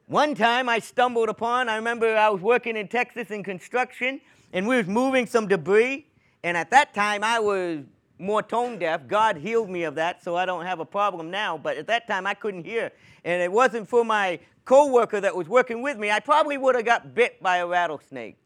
One 0.05 0.35
time 0.35 0.69
I 0.69 0.79
stumbled 0.79 1.29
upon, 1.29 1.69
I 1.69 1.75
remember 1.75 2.15
I 2.15 2.29
was 2.29 2.41
working 2.41 2.75
in 2.77 2.87
Texas 2.87 3.31
in 3.31 3.43
construction 3.43 4.21
and 4.53 4.67
we 4.67 4.77
was 4.77 4.87
moving 4.87 5.25
some 5.25 5.47
debris. 5.47 6.07
And 6.43 6.55
at 6.55 6.71
that 6.71 6.93
time 6.93 7.23
I 7.23 7.39
was 7.39 7.81
more 8.17 8.43
tone 8.43 8.79
deaf. 8.79 9.07
God 9.07 9.37
healed 9.37 9.69
me 9.69 9.83
of 9.83 9.95
that, 9.95 10.23
so 10.23 10.35
I 10.35 10.45
don't 10.45 10.65
have 10.65 10.79
a 10.79 10.85
problem 10.85 11.31
now. 11.31 11.57
But 11.57 11.77
at 11.77 11.87
that 11.87 12.07
time 12.07 12.27
I 12.27 12.33
couldn't 12.33 12.65
hear. 12.65 12.91
And 13.23 13.41
it 13.41 13.51
wasn't 13.51 13.87
for 13.87 14.03
my 14.03 14.39
coworker 14.65 15.19
that 15.19 15.35
was 15.35 15.47
working 15.47 15.81
with 15.81 15.97
me, 15.97 16.11
I 16.11 16.19
probably 16.19 16.57
would 16.57 16.75
have 16.75 16.85
got 16.85 17.15
bit 17.15 17.41
by 17.41 17.57
a 17.57 17.65
rattlesnake 17.65 18.37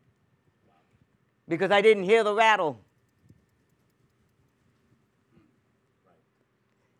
because 1.50 1.70
I 1.70 1.82
didn't 1.82 2.04
hear 2.04 2.24
the 2.24 2.34
rattle. 2.34 2.80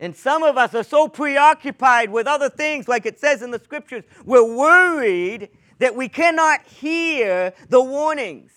And 0.04 0.14
some 0.14 0.44
of 0.44 0.58
us 0.58 0.76
are 0.76 0.84
so 0.84 1.08
preoccupied 1.08 2.12
with 2.12 2.28
other 2.28 2.50
things, 2.50 2.90
like 2.90 3.06
it 3.06 3.18
says 3.18 3.42
in 3.42 3.52
the 3.52 3.60
scriptures, 3.60 4.04
we're 4.26 4.44
worried 4.44 5.48
that 5.80 5.96
we 5.96 6.10
cannot 6.10 6.62
hear 6.66 7.54
the 7.70 7.82
warnings. 7.82 8.52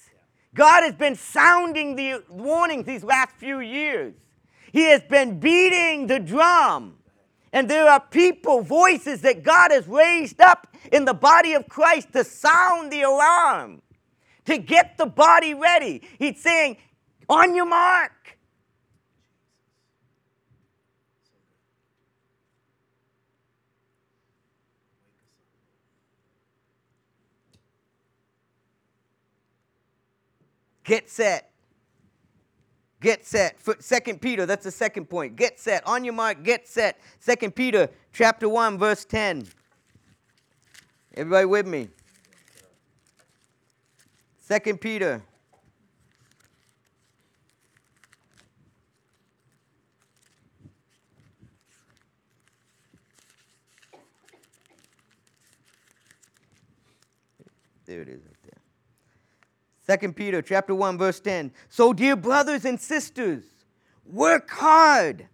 God 0.55 0.83
has 0.83 0.97
been 0.97 1.15
sounding 1.15 1.95
the 1.95 2.25
warnings 2.29 2.85
these 2.85 3.05
last 3.05 3.37
few 3.37 3.61
years. 3.61 4.15
He 4.73 4.87
has 4.87 5.03
been 5.03 5.39
beating 5.39 6.09
the 6.09 6.19
drum. 6.19 6.97
And 7.53 7.71
there 7.71 7.89
are 7.89 8.01
people, 8.01 8.63
voices 8.63 9.21
that 9.21 9.45
God 9.45 9.71
has 9.71 9.87
raised 9.87 10.41
up 10.41 10.67
in 10.91 11.05
the 11.05 11.15
body 11.15 11.53
of 11.53 11.69
Christ 11.69 12.13
to 12.15 12.25
sound 12.25 12.91
the 12.91 13.03
alarm, 13.03 13.83
to 14.47 14.59
get 14.59 14.99
the 14.99 15.07
body 15.07 15.55
ready. 15.55 16.03
He's 16.19 16.43
saying, 16.43 16.79
on 17.29 17.55
your 17.55 17.67
mark. 17.67 18.16
Get 30.87 31.11
set. 31.11 31.51
Get 33.01 33.27
set. 33.27 33.57
Second 33.81 34.23
Peter, 34.23 34.47
that's 34.47 34.63
the 34.63 34.71
second 34.71 35.07
point. 35.07 35.35
Get 35.35 35.59
set. 35.59 35.85
On 35.85 36.05
your 36.05 36.15
mark, 36.15 36.45
get 36.45 36.69
set. 36.69 36.99
Second 37.19 37.57
Peter 37.57 37.91
chapter 38.13 38.49
1, 38.49 38.79
verse 38.79 39.05
10. 39.05 39.49
Everybody 41.15 41.45
with 41.47 41.67
me? 41.67 41.89
Second 44.39 44.81
Peter. 44.81 45.23
There 57.87 58.03
it 58.03 58.09
is. 58.09 58.26
Second 59.87 60.17
Peter 60.17 60.43
chapter 60.43 60.75
1 60.75 60.99
verse 60.99 61.21
10. 61.21 61.53
So 61.69 61.93
dear 61.93 62.17
brothers 62.17 62.65
and 62.65 62.81
sisters, 62.81 63.45
work 64.05 64.51
hard 64.51 65.29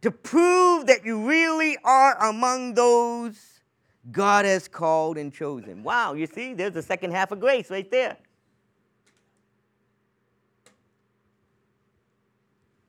to 0.00 0.10
prove 0.10 0.86
that 0.86 1.04
you 1.04 1.28
really 1.28 1.76
are 1.84 2.16
among 2.28 2.74
those 2.74 3.60
God 4.10 4.46
has 4.46 4.68
called 4.68 5.18
and 5.18 5.32
chosen. 5.32 5.82
Wow, 5.82 6.14
you 6.14 6.26
see, 6.26 6.54
there's 6.54 6.72
the 6.72 6.82
second 6.82 7.10
half 7.10 7.30
of 7.30 7.40
grace 7.40 7.70
right 7.70 7.90
there. 7.90 8.16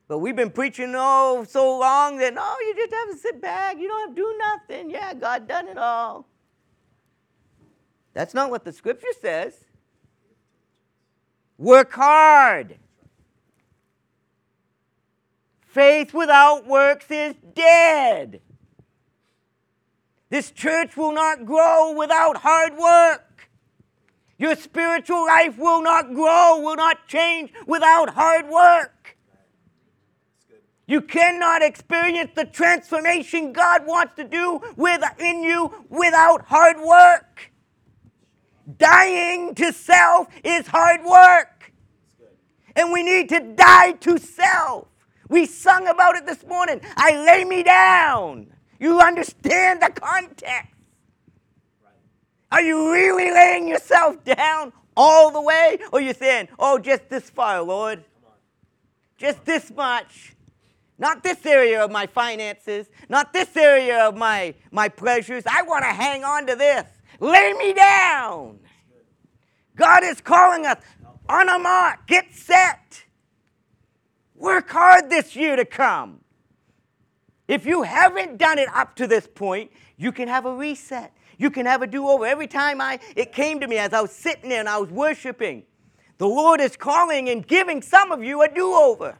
But 0.08 0.20
we've 0.20 0.36
been 0.36 0.50
preaching 0.50 0.94
oh 0.96 1.46
so 1.48 1.78
long 1.78 2.18
that 2.18 2.34
oh 2.38 2.58
you 2.62 2.76
just 2.76 2.94
have 2.94 3.10
to 3.10 3.18
sit 3.18 3.42
back. 3.42 3.78
You 3.78 3.88
don't 3.90 4.08
have 4.08 4.16
to 4.16 4.22
do 4.22 4.38
nothing. 4.38 4.90
Yeah, 4.90 5.14
God 5.14 5.48
done 5.48 5.68
it 5.68 5.78
all. 5.78 6.26
That's 8.14 8.34
not 8.34 8.50
what 8.50 8.64
the 8.64 8.72
scripture 8.72 9.08
says. 9.22 9.66
Work 11.60 11.92
hard. 11.92 12.78
Faith 15.68 16.14
without 16.14 16.66
works 16.66 17.08
is 17.12 17.36
dead. 17.54 18.40
This 20.30 20.52
church 20.52 20.96
will 20.96 21.12
not 21.12 21.46
grow 21.46 21.92
without 21.92 22.38
hard 22.38 22.78
work. 22.78 23.50
Your 24.38 24.56
spiritual 24.56 25.26
life 25.26 25.58
will 25.58 25.82
not 25.82 26.14
grow, 26.14 26.62
will 26.62 26.78
not 26.78 27.08
change 27.08 27.52
without 27.68 28.12
hard 28.12 28.48
work. 28.48 29.18
You 30.88 31.02
cannot 31.02 31.62
experience 31.62 32.32
the 32.36 32.46
transformation 32.46 33.52
God 33.52 33.86
wants 33.86 34.16
to 34.16 34.24
do 34.24 34.62
within 34.78 35.44
you 35.44 35.86
without 35.90 36.46
hard 36.46 36.78
work. 36.80 37.52
Dying 38.78 39.56
to 39.56 39.74
self 39.74 40.28
is 40.44 40.68
hard 40.68 41.04
work. 41.04 41.72
And 42.76 42.92
we 42.92 43.04
need 43.04 43.30
to 43.30 43.40
die 43.40 43.94
to 43.94 44.18
self. 44.18 44.88
We 45.28 45.46
sung 45.46 45.88
about 45.88 46.16
it 46.16 46.26
this 46.26 46.46
morning. 46.46 46.82
I 46.96 47.24
lay 47.26 47.46
me 47.46 47.64
down. 47.64 48.48
You 48.80 49.00
understand 49.00 49.82
the 49.82 49.90
context. 49.90 50.74
Are 52.52 52.62
you 52.62 52.92
really 52.92 53.32
laying 53.32 53.68
yourself 53.68 54.24
down 54.24 54.74
all 54.98 55.32
the 55.32 55.42
way? 55.42 55.78
Or 55.92 56.02
you 56.02 56.14
saying, 56.14 56.50
oh, 56.58 56.80
just 56.80 57.10
this 57.10 57.30
far, 57.30 57.62
Lord? 57.62 58.04
Just 59.18 59.46
this 59.46 59.72
much. 59.72 60.36
Not 60.98 61.24
this 61.24 61.46
area 61.46 61.84
of 61.84 61.92
my 61.92 62.08
finances, 62.08 62.90
not 63.08 63.32
this 63.32 63.56
area 63.56 64.06
of 64.06 64.18
my, 64.18 64.54
my 64.70 64.90
pleasures. 64.90 65.44
I 65.50 65.62
want 65.62 65.84
to 65.86 65.92
hang 65.92 66.26
on 66.26 66.46
to 66.48 66.56
this. 66.56 66.86
Lay 67.20 67.54
me 67.54 67.74
down. 67.74 68.60
God 69.76 70.04
is 70.04 70.22
calling 70.22 70.66
us 70.66 70.78
on 71.28 71.48
a 71.48 71.60
mark, 71.60 72.08
get 72.08 72.34
set. 72.34 73.04
Work 74.36 74.70
hard 74.70 75.10
this 75.10 75.36
year 75.36 75.56
to 75.56 75.66
come. 75.66 76.22
If 77.48 77.66
you 77.66 77.84
haven't 77.84 78.38
done 78.38 78.60
it 78.60 78.70
up 78.74 78.96
to 78.96 79.08
this 79.08 79.28
point, 79.28 79.72
you 79.98 80.12
can 80.12 80.28
have 80.28 80.46
a 80.46 80.54
reset. 80.54 81.14
You 81.38 81.50
can 81.50 81.66
have 81.66 81.82
a 81.82 81.88
do-over. 81.88 82.26
Every 82.26 82.48
time 82.48 82.82
I 82.82 83.00
it 83.16 83.32
came 83.32 83.60
to 83.60 83.68
me 83.68 83.78
as 83.78 83.94
I 83.94 84.02
was 84.02 84.12
sitting 84.12 84.50
there 84.50 84.60
and 84.60 84.70
I 84.70 84.78
was 84.78 84.90
worshiping, 84.90 85.64
the 86.18 86.28
Lord 86.28 86.62
is 86.62 86.76
calling 86.76 87.30
and 87.30 87.46
giving 87.46 87.82
some 87.82 88.12
of 88.12 88.24
you 88.24 88.42
a 88.42 88.54
do-over. 88.54 89.18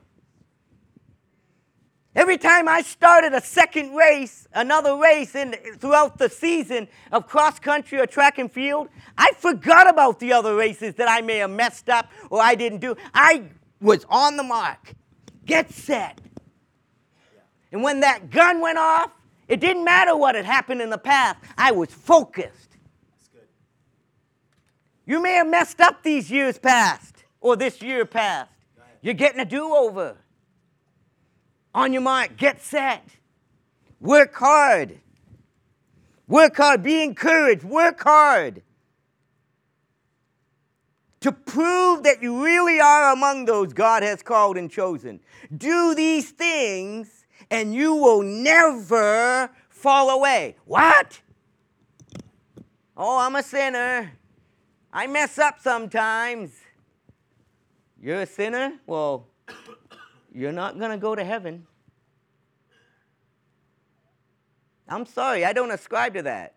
Every 2.20 2.38
time 2.38 2.68
I 2.68 2.82
started 2.82 3.32
a 3.32 3.40
second 3.40 3.96
race, 3.96 4.46
another 4.54 4.98
race 4.98 5.36
in, 5.36 5.56
throughout 5.78 6.18
the 6.18 6.28
season 6.28 6.90
of 7.14 7.28
cross 7.28 7.60
country 7.60 7.98
or 7.98 8.06
track 8.06 8.40
and 8.40 8.52
field, 8.52 8.90
I 9.18 9.32
forgot 9.38 9.90
about 9.90 10.20
the 10.20 10.34
other 10.34 10.54
races 10.54 10.96
that 10.96 11.10
I 11.10 11.22
may 11.22 11.38
have 11.38 11.50
messed 11.50 11.88
up 11.88 12.10
or 12.30 12.42
I 12.42 12.56
didn't 12.56 12.80
do. 12.80 12.98
I 13.14 13.46
was 13.80 14.06
on 14.10 14.36
the 14.36 14.44
mark. 14.44 14.96
Get 15.46 15.72
set. 15.72 16.20
And 17.72 17.84
when 17.84 18.02
that 18.02 18.30
gun 18.30 18.60
went 18.60 18.80
off, 18.80 19.12
it 19.48 19.62
didn't 19.62 19.86
matter 19.86 20.14
what 20.18 20.36
had 20.36 20.44
happened 20.44 20.82
in 20.82 20.90
the 20.90 20.98
past. 20.98 21.38
I 21.58 21.72
was 21.72 21.88
focused. 21.88 22.76
You 25.06 25.22
may 25.22 25.36
have 25.36 25.48
messed 25.48 25.80
up 25.80 26.04
these 26.04 26.30
years 26.30 26.60
past 26.60 27.24
or 27.40 27.56
this 27.56 27.82
year 27.82 28.04
past. 28.04 28.52
You're 29.02 29.14
getting 29.14 29.40
a 29.40 29.46
do 29.46 29.74
over. 29.74 30.18
On 31.80 31.94
your 31.94 32.02
mark, 32.02 32.36
get 32.36 32.62
set. 32.62 33.08
Work 34.02 34.36
hard. 34.36 35.00
Work 36.28 36.58
hard. 36.58 36.84
Be 36.84 37.02
encouraged. 37.02 37.64
Work 37.64 38.02
hard. 38.04 38.64
To 41.22 41.32
prove 41.32 42.04
that 42.04 42.22
you 42.22 42.44
really 42.44 42.82
are 42.82 43.14
among 43.14 43.46
those 43.46 43.72
God 43.72 44.04
has 44.04 44.22
called 44.22 44.58
and 44.58 44.70
chosen. 44.70 45.22
Do 45.56 45.96
these 45.96 46.32
things 46.32 47.26
and 47.50 47.74
you 47.74 47.96
will 47.96 48.24
never 48.24 49.50
fall 49.70 50.10
away. 50.10 50.58
What? 50.66 51.22
Oh, 52.98 53.20
I'm 53.20 53.38
a 53.38 53.44
sinner. 53.44 54.12
I 54.92 55.08
mess 55.08 55.40
up 55.40 55.62
sometimes. 55.62 56.52
You're 58.02 58.24
a 58.24 58.26
sinner? 58.26 58.74
Well, 58.86 59.28
you're 60.34 60.52
not 60.52 60.78
going 60.78 60.92
to 60.92 60.98
go 60.98 61.16
to 61.16 61.24
heaven. 61.24 61.66
I'm 64.90 65.06
sorry, 65.06 65.46
I 65.46 65.54
don't 65.54 65.72
ascribe 65.72 66.16
to 66.16 66.24
that. 66.24 66.56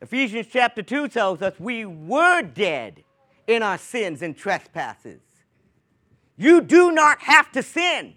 Ephesians 0.00 0.46
chapter 0.50 0.82
2 0.82 1.08
tells 1.08 1.40
us 1.40 1.54
we 1.58 1.84
were 1.84 2.42
dead 2.42 3.02
in 3.46 3.62
our 3.62 3.78
sins 3.78 4.22
and 4.22 4.36
trespasses. 4.36 5.20
You 6.36 6.60
do 6.60 6.92
not 6.92 7.20
have 7.20 7.50
to 7.52 7.62
sin. 7.62 8.14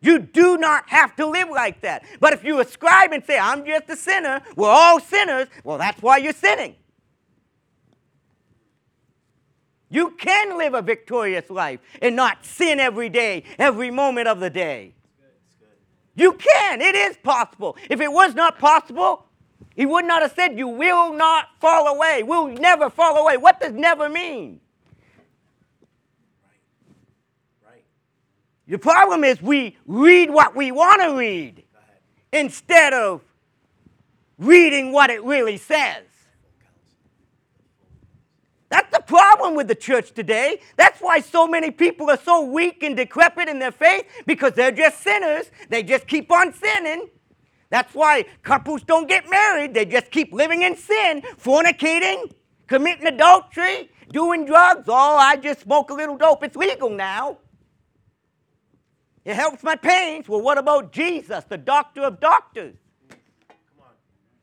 You 0.00 0.18
do 0.18 0.58
not 0.58 0.88
have 0.88 1.14
to 1.16 1.26
live 1.26 1.48
like 1.48 1.80
that. 1.82 2.04
But 2.20 2.32
if 2.32 2.44
you 2.44 2.60
ascribe 2.60 3.12
and 3.12 3.24
say, 3.24 3.38
I'm 3.38 3.64
just 3.64 3.88
a 3.88 3.96
sinner, 3.96 4.40
we're 4.56 4.68
all 4.68 5.00
sinners, 5.00 5.48
well, 5.64 5.78
that's 5.78 6.02
why 6.02 6.18
you're 6.18 6.32
sinning. 6.32 6.74
You 9.88 10.10
can 10.10 10.58
live 10.58 10.74
a 10.74 10.82
victorious 10.82 11.48
life 11.48 11.80
and 12.02 12.16
not 12.16 12.44
sin 12.44 12.80
every 12.80 13.08
day, 13.08 13.44
every 13.58 13.90
moment 13.90 14.26
of 14.26 14.40
the 14.40 14.50
day. 14.50 14.95
You 16.16 16.32
can. 16.32 16.80
It 16.80 16.94
is 16.94 17.16
possible. 17.18 17.76
If 17.88 18.00
it 18.00 18.10
was 18.10 18.34
not 18.34 18.58
possible, 18.58 19.26
he 19.76 19.86
would 19.86 20.06
not 20.06 20.22
have 20.22 20.32
said, 20.32 20.58
You 20.58 20.66
will 20.68 21.12
not 21.12 21.48
fall 21.60 21.86
away. 21.86 22.22
Will 22.22 22.48
never 22.48 22.90
fall 22.90 23.18
away. 23.18 23.36
What 23.36 23.60
does 23.60 23.72
never 23.72 24.08
mean? 24.08 24.60
Right. 26.42 27.70
Right. 27.72 27.84
The 28.66 28.78
problem 28.78 29.22
is 29.22 29.40
we 29.42 29.76
read 29.86 30.30
what 30.30 30.56
we 30.56 30.72
want 30.72 31.02
to 31.02 31.16
read 31.16 31.62
instead 32.32 32.94
of 32.94 33.20
reading 34.38 34.92
what 34.92 35.10
it 35.10 35.22
really 35.22 35.58
says. 35.58 36.04
Problem 39.06 39.54
with 39.54 39.68
the 39.68 39.74
church 39.74 40.12
today. 40.12 40.60
That's 40.76 41.00
why 41.00 41.20
so 41.20 41.46
many 41.46 41.70
people 41.70 42.10
are 42.10 42.18
so 42.18 42.44
weak 42.44 42.82
and 42.82 42.96
decrepit 42.96 43.48
in 43.48 43.58
their 43.58 43.72
faith 43.72 44.04
because 44.26 44.52
they're 44.52 44.72
just 44.72 45.02
sinners. 45.02 45.50
They 45.68 45.82
just 45.82 46.06
keep 46.06 46.30
on 46.30 46.52
sinning. 46.52 47.08
That's 47.70 47.94
why 47.94 48.26
couples 48.42 48.82
don't 48.82 49.08
get 49.08 49.28
married. 49.28 49.74
They 49.74 49.84
just 49.84 50.10
keep 50.10 50.32
living 50.32 50.62
in 50.62 50.76
sin, 50.76 51.22
fornicating, 51.40 52.32
committing 52.66 53.06
adultery, 53.06 53.90
doing 54.10 54.44
drugs. 54.44 54.84
Oh, 54.88 55.16
I 55.16 55.36
just 55.36 55.60
smoke 55.60 55.90
a 55.90 55.94
little 55.94 56.16
dope. 56.16 56.42
It's 56.44 56.56
legal 56.56 56.90
now. 56.90 57.38
It 59.24 59.34
helps 59.34 59.64
my 59.64 59.74
pains. 59.74 60.28
Well, 60.28 60.40
what 60.40 60.58
about 60.58 60.92
Jesus, 60.92 61.44
the 61.48 61.58
doctor 61.58 62.02
of 62.02 62.20
doctors? 62.20 62.76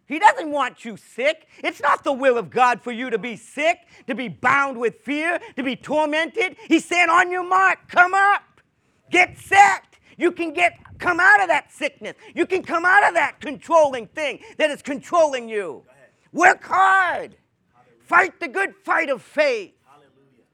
He 0.05 0.19
doesn't 0.19 0.51
want 0.51 0.83
you 0.83 0.97
sick. 0.97 1.47
It's 1.63 1.81
not 1.81 2.03
the 2.03 2.11
will 2.11 2.37
of 2.37 2.49
God 2.49 2.81
for 2.81 2.91
you 2.91 3.09
to 3.09 3.17
be 3.17 3.35
sick, 3.35 3.79
to 4.07 4.15
be 4.15 4.27
bound 4.27 4.77
with 4.77 5.01
fear, 5.01 5.39
to 5.55 5.63
be 5.63 5.75
tormented. 5.75 6.57
He's 6.67 6.85
saying, 6.85 7.09
on 7.09 7.31
your 7.31 7.47
mark, 7.47 7.87
come 7.87 8.13
up, 8.13 8.61
get 9.09 9.37
set. 9.37 9.83
You 10.17 10.31
can 10.31 10.53
get 10.53 10.73
come 10.99 11.19
out 11.19 11.41
of 11.41 11.47
that 11.49 11.71
sickness. 11.71 12.15
You 12.35 12.45
can 12.45 12.63
come 12.63 12.85
out 12.85 13.07
of 13.07 13.13
that 13.15 13.41
controlling 13.41 14.07
thing 14.07 14.39
that 14.57 14.69
is 14.69 14.81
controlling 14.81 15.49
you. 15.49 15.83
Work 16.31 16.63
hard. 16.63 17.35
Hallelujah. 17.73 18.03
Fight 18.03 18.39
the 18.39 18.47
good 18.47 18.73
fight 18.83 19.09
of 19.09 19.21
faith. 19.21 19.73
Hallelujah. 19.85 20.45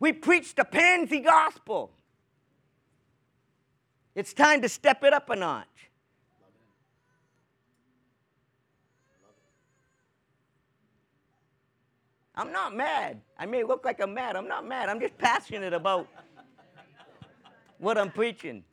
We 0.00 0.12
preach 0.12 0.54
the 0.54 0.64
pansy 0.64 1.20
gospel. 1.20 1.92
It's 4.14 4.32
time 4.32 4.62
to 4.62 4.68
step 4.68 5.02
it 5.02 5.12
up 5.12 5.28
a 5.30 5.36
notch. 5.36 5.66
I'm 12.36 12.52
not 12.52 12.74
mad. 12.74 13.20
I 13.38 13.46
may 13.46 13.62
look 13.62 13.84
like 13.84 14.00
I'm 14.00 14.14
mad. 14.14 14.34
I'm 14.36 14.48
not 14.48 14.66
mad. 14.66 14.88
I'm 14.88 14.98
just 14.98 15.16
passionate 15.18 15.72
about 15.72 16.08
what 17.78 17.96
I'm 17.96 18.10
preaching. 18.10 18.64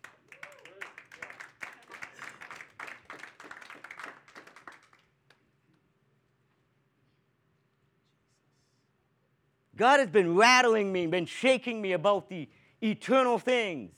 God 9.75 9.99
has 9.99 10.09
been 10.09 10.35
rattling 10.35 10.91
me, 10.91 11.07
been 11.07 11.25
shaking 11.25 11.81
me 11.81 11.93
about 11.93 12.29
the 12.29 12.47
eternal 12.81 13.39
things. 13.39 13.93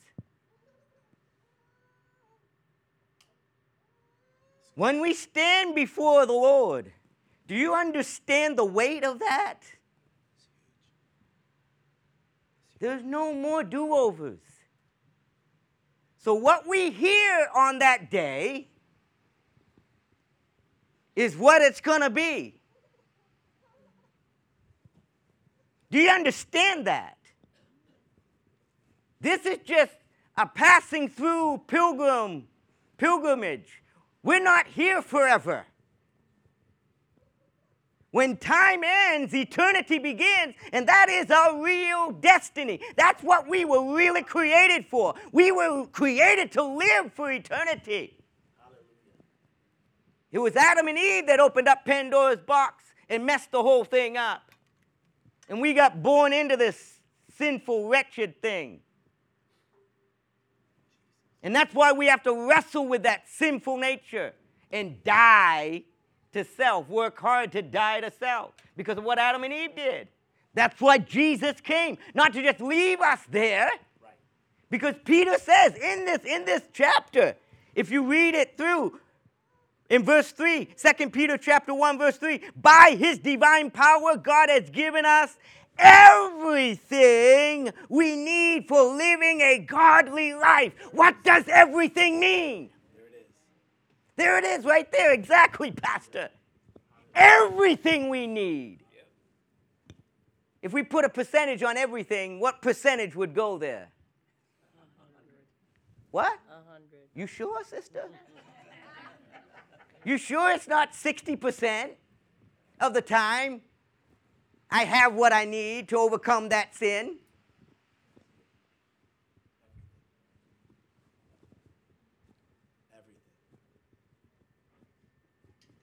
When 4.76 5.02
we 5.02 5.14
stand 5.14 5.76
before 5.76 6.26
the 6.26 6.34
Lord, 6.34 6.92
do 7.48 7.56
you 7.56 7.74
understand 7.74 8.58
the 8.58 8.66
weight 8.66 9.04
of 9.04 9.20
that? 9.20 9.60
There's 12.80 13.04
no 13.04 13.34
more 13.34 13.64
do 13.64 13.94
overs. 13.94 14.40
So, 16.18 16.34
what 16.34 16.68
we 16.68 16.90
hear 16.90 17.48
on 17.56 17.80
that 17.80 18.10
day 18.10 18.68
is 21.16 21.36
what 21.38 21.62
it's 21.62 21.82
going 21.82 22.02
to 22.02 22.10
be. 22.10 22.56
Do 25.92 26.00
you 26.00 26.10
understand 26.10 26.88
that? 26.88 27.18
This 29.22 29.46
is 29.46 29.60
just 29.64 29.92
a 30.36 30.48
passing 30.48 31.08
through 31.08 31.64
pilgrim 31.68 32.48
pilgrimage. 32.98 33.82
We're 34.24 34.44
not 34.44 34.68
here 34.68 35.02
forever. 35.02 35.66
When 38.14 38.38
time 38.38 38.84
ends, 38.84 39.34
eternity 39.34 39.98
begins, 39.98 40.54
and 40.72 40.88
that 40.88 41.10
is 41.10 41.32
our 41.32 41.60
real 41.60 42.12
destiny. 42.12 42.80
That's 42.96 43.24
what 43.24 43.50
we 43.50 43.66
were 43.66 43.96
really 43.96 44.22
created 44.22 44.86
for. 44.86 45.16
We 45.32 45.52
were 45.52 45.88
created 45.88 46.52
to 46.52 46.62
live 46.62 47.12
for 47.14 47.32
eternity. 47.32 48.16
It 50.32 50.38
was 50.38 50.56
Adam 50.56 50.88
and 50.88 50.96
Eve 50.96 51.26
that 51.26 51.40
opened 51.40 51.68
up 51.68 51.86
Pandora's 51.86 52.38
box 52.46 52.84
and 53.10 53.26
messed 53.26 53.50
the 53.50 53.64
whole 53.64 53.84
thing 53.84 54.16
up. 54.16 54.52
And 55.50 55.60
we 55.60 55.74
got 55.74 56.04
born 56.04 56.34
into 56.34 56.56
this 56.56 57.00
sinful, 57.36 57.88
wretched 57.88 58.40
thing. 58.44 58.82
And 61.42 61.56
that's 61.56 61.74
why 61.74 61.94
we 61.94 62.06
have 62.06 62.22
to 62.24 62.48
wrestle 62.48 62.88
with 62.88 63.02
that 63.04 63.28
sinful 63.28 63.78
nature 63.78 64.34
and 64.72 65.04
die 65.04 65.86
to 66.34 66.44
self, 66.44 66.90
work 66.90 67.20
hard 67.20 67.52
to 67.54 67.62
die 67.62 68.02
to 68.02 68.12
self 68.12 68.54
because 68.76 68.98
of 68.98 69.04
what 69.04 69.20
Adam 69.20 69.44
and 69.44 69.54
Eve 69.54 69.76
did. 69.76 70.08
That's 70.54 70.80
why 70.80 71.00
Jesus 71.00 71.60
came, 71.62 71.98
not 72.14 72.34
to 72.34 72.44
just 72.44 72.62
leave 72.62 73.02
us 73.02 73.20
there. 73.30 73.72
Right. 74.02 74.14
Because 74.70 74.96
Peter 75.04 75.38
says 75.40 75.76
in 75.76 76.06
this 76.06 76.24
in 76.26 76.46
this 76.46 76.62
chapter, 76.74 77.36
if 77.76 77.90
you 77.92 78.06
read 78.06 78.36
it 78.36 78.56
through 78.58 79.00
in 79.90 80.04
verse 80.04 80.32
3, 80.32 80.66
2 80.66 81.10
Peter 81.10 81.38
chapter 81.38 81.74
1 81.74 81.98
verse 81.98 82.18
3, 82.18 82.42
by 82.56 82.96
his 82.98 83.18
divine 83.18 83.72
power 83.72 84.16
God 84.18 84.50
has 84.50 84.70
given 84.70 85.06
us 85.06 85.38
everything 85.78 87.72
we 87.90 88.16
need 88.16 88.68
for 88.68 88.82
living 88.84 89.42
a 89.42 89.60
godly 89.60 90.34
life. 90.34 90.74
What 90.92 91.24
does 91.24 91.46
everything 91.48 92.20
mean? 92.20 92.70
There 94.16 94.38
it 94.38 94.46
is, 94.46 94.66
right 94.66 94.92
there. 94.92 95.12
Exactly, 95.12 95.72
Pastor. 95.72 96.30
Everything 97.16 98.10
we 98.10 98.28
need. 98.28 98.80
If 100.62 100.72
we 100.72 100.84
put 100.84 101.04
a 101.04 101.10
percentage 101.10 101.62
on 101.62 101.76
everything, 101.78 102.40
what 102.40 102.62
percentage 102.62 103.16
would 103.16 103.34
go 103.36 103.58
there? 103.58 103.90
What? 106.12 106.40
Hundred. 106.48 107.10
You 107.16 107.28
sure, 107.28 107.64
sister? 107.64 108.10
You 110.06 110.18
sure 110.18 110.52
it's 110.52 110.68
not 110.68 110.94
60% 110.94 111.92
of 112.80 112.94
the 112.94 113.02
time 113.02 113.62
I 114.70 114.86
have 114.86 115.14
what 115.16 115.34
I 115.34 115.46
need 115.46 115.88
to 115.90 115.98
overcome 115.98 116.50
that 116.50 116.76
sin? 116.76 117.18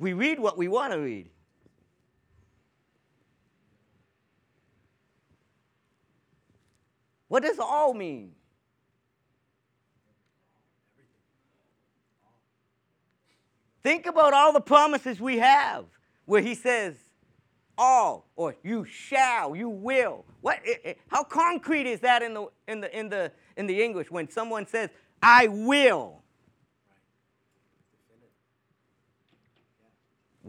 We 0.01 0.15
read 0.15 0.41
what 0.41 0.57
we 0.57 0.67
want 0.67 0.95
to 0.95 0.99
read. 0.99 1.29
What 7.29 7.43
does 7.43 7.59
all 7.59 7.93
mean? 7.93 8.33
Think 13.83 14.07
about 14.07 14.33
all 14.33 14.55
the 14.55 14.61
promises 14.61 15.21
we 15.21 15.39
have 15.39 15.85
where 16.25 16.41
he 16.41 16.55
says, 16.55 16.97
all, 17.77 18.27
or 18.37 18.57
you 18.63 18.87
shall, 18.87 19.55
you 19.55 19.69
will. 19.69 20.25
What, 20.41 20.61
it, 20.65 20.81
it- 20.85 20.99
how 21.09 21.25
concrete 21.25 21.87
is 21.87 22.01
that 22.01 22.23
in 22.23 22.33
the, 22.35 22.47
in, 22.67 22.81
the, 22.81 22.99
in, 22.99 23.09
the, 23.11 23.33
in 23.57 23.67
the 23.67 23.83
English 23.83 24.11
when 24.11 24.31
someone 24.31 24.67
says, 24.67 24.89
I 25.23 25.47
will? 25.49 26.20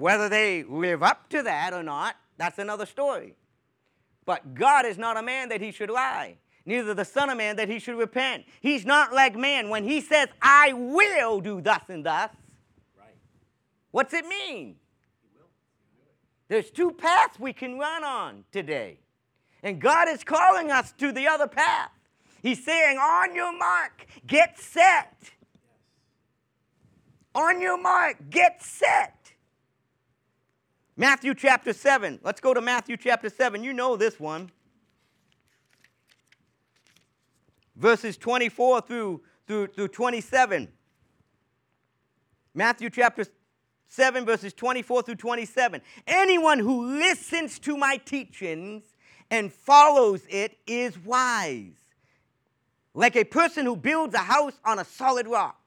Whether 0.02 0.30
they 0.30 0.64
live 0.64 1.04
up 1.04 1.30
to 1.30 1.44
that 1.44 1.74
or 1.74 1.84
not, 1.84 2.16
that's 2.36 2.58
another 2.58 2.88
story. 2.88 3.36
But 4.26 4.56
God 4.56 4.88
is 4.88 4.98
not 4.98 5.16
a 5.16 5.22
man 5.22 5.50
that 5.50 5.62
he 5.62 5.72
should 5.72 5.92
lie, 5.92 6.38
neither 6.66 6.96
the 6.96 7.06
Son 7.06 7.30
of 7.30 7.38
Man 7.38 7.56
that 7.58 7.70
he 7.70 7.78
should 7.78 7.96
repent. 7.96 8.46
He's 8.62 8.84
not 8.84 9.14
like 9.14 9.36
man. 9.36 9.70
When 9.70 9.84
he 9.84 10.02
says, 10.02 10.30
I 10.42 10.74
will 10.74 11.40
do 11.40 11.62
thus 11.62 11.84
and 11.88 12.04
thus, 12.04 12.32
Right. 13.00 13.14
what's 13.92 14.12
it 14.16 14.26
mean? 14.26 14.78
There's 16.48 16.72
two 16.72 16.94
paths 16.94 17.40
we 17.40 17.54
can 17.54 17.78
run 17.78 18.04
on 18.04 18.44
today. 18.52 18.98
And 19.62 19.80
God 19.80 20.10
is 20.10 20.24
calling 20.24 20.72
us 20.72 20.94
to 20.94 21.12
the 21.12 21.28
other 21.28 21.48
path. 21.48 21.92
He's 22.42 22.66
saying, 22.66 22.98
On 22.98 23.36
your 23.36 23.56
mark, 23.56 24.08
get 24.26 24.60
set. 24.60 25.30
On 27.36 27.62
your 27.62 27.80
mark, 27.80 28.18
get 28.32 28.64
set. 28.64 29.21
Matthew 31.02 31.34
chapter 31.34 31.74
7. 31.74 32.20
Let's 32.22 32.40
go 32.40 32.54
to 32.54 32.62
Matthew 32.62 32.96
chapter 32.96 33.28
7. 33.28 33.64
You 33.64 33.74
know 33.74 33.98
this 33.98 34.20
one. 34.20 34.52
Verses 37.76 38.18
24 38.18 38.82
through, 38.82 39.22
through, 39.48 39.66
through 39.70 39.88
27. 39.88 40.68
Matthew 42.54 42.92
chapter 42.92 43.26
7, 43.88 44.26
verses 44.28 44.54
24 44.54 45.02
through 45.02 45.16
27. 45.16 45.82
Anyone 46.06 46.60
who 46.60 47.00
listens 47.00 47.58
to 47.58 47.76
my 47.76 47.98
teachings 47.98 48.84
and 49.32 49.52
follows 49.52 50.22
it 50.30 50.60
is 50.68 51.00
wise, 51.00 51.80
like 52.94 53.16
a 53.16 53.24
person 53.24 53.66
who 53.66 53.76
builds 53.76 54.14
a 54.14 54.20
house 54.20 54.60
on 54.64 54.78
a 54.78 54.86
solid 54.86 55.28
rock. 55.28 55.61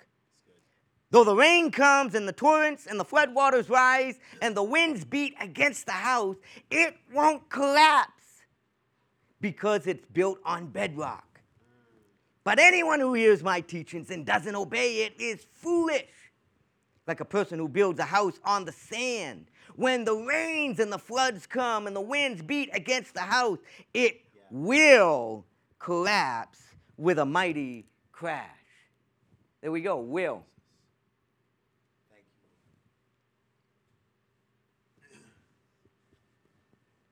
Though 1.14 1.22
the 1.22 1.37
rain 1.37 1.70
comes 1.70 2.16
and 2.16 2.27
the 2.27 2.33
torrents 2.33 2.87
and 2.87 2.98
the 2.98 3.05
floodwaters 3.05 3.70
rise 3.70 4.18
and 4.42 4.57
the 4.57 4.64
winds 4.64 5.05
beat 5.05 5.37
against 5.40 5.87
the 5.87 5.92
house, 5.92 6.35
it 6.72 6.96
won't 7.12 7.48
collapse 7.48 8.42
because 9.40 9.87
it's 9.87 10.05
built 10.07 10.40
on 10.44 10.66
bedrock. 10.66 11.38
But 12.42 12.59
anyone 12.59 12.98
who 12.98 13.14
hears 13.14 13.44
my 13.44 13.61
teachings 13.61 14.11
and 14.11 14.27
doesn't 14.27 14.57
obey 14.57 15.05
it 15.05 15.14
is 15.20 15.46
foolish 15.53 16.03
like 17.07 17.20
a 17.20 17.24
person 17.24 17.61
who 17.61 17.68
builds 17.68 18.00
a 18.00 18.05
house 18.05 18.40
on 18.44 18.64
the 18.64 18.72
sand. 18.72 19.46
When 19.77 20.05
the 20.05 20.16
rains 20.16 20.81
and 20.81 20.92
the 20.92 20.98
floods 20.98 21.46
come 21.46 21.87
and 21.87 21.94
the 21.94 22.00
winds 22.00 22.42
beat 22.42 22.70
against 22.72 23.14
the 23.14 23.20
house, 23.20 23.61
it 23.92 24.20
will 24.50 25.44
collapse 25.79 26.59
with 26.96 27.20
a 27.20 27.24
mighty 27.24 27.87
crash. 28.11 28.48
There 29.61 29.70
we 29.70 29.81
go, 29.81 30.00
will. 30.00 30.42
Thank 32.11 32.24
you. 35.12 35.18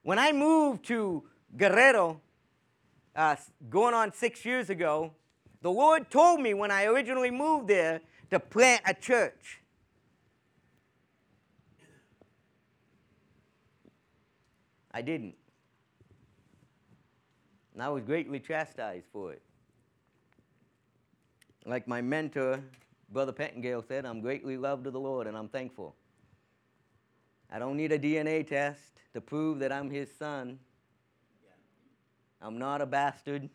When 0.02 0.18
I 0.18 0.32
moved 0.32 0.84
to 0.86 1.22
Guerrero, 1.56 2.20
uh, 3.14 3.36
going 3.70 3.94
on 3.94 4.12
six 4.12 4.44
years 4.44 4.70
ago, 4.70 5.12
the 5.60 5.70
Lord 5.70 6.10
told 6.10 6.40
me 6.40 6.54
when 6.54 6.70
I 6.70 6.84
originally 6.84 7.30
moved 7.30 7.68
there 7.68 8.00
to 8.30 8.40
plant 8.40 8.82
a 8.84 8.94
church. 8.94 9.60
I 14.92 15.02
didn't. 15.02 15.34
And 17.74 17.82
I 17.82 17.88
was 17.88 18.02
greatly 18.02 18.40
chastised 18.40 19.06
for 19.12 19.32
it. 19.32 19.42
Like 21.64 21.86
my 21.86 22.02
mentor, 22.02 22.60
Brother 23.10 23.32
Pettingale, 23.32 23.86
said, 23.86 24.04
I'm 24.04 24.20
greatly 24.20 24.56
loved 24.56 24.86
of 24.86 24.92
the 24.92 25.00
Lord 25.00 25.26
and 25.26 25.36
I'm 25.36 25.48
thankful. 25.48 25.94
I 27.54 27.58
don't 27.58 27.76
need 27.76 27.92
a 27.92 27.98
DNA 27.98 28.46
test 28.46 28.80
to 29.12 29.20
prove 29.20 29.58
that 29.58 29.70
I'm 29.70 29.90
his 29.90 30.10
son. 30.10 30.58
I'm 32.40 32.58
not 32.58 32.80
a 32.80 32.86
bastard. 32.86 33.50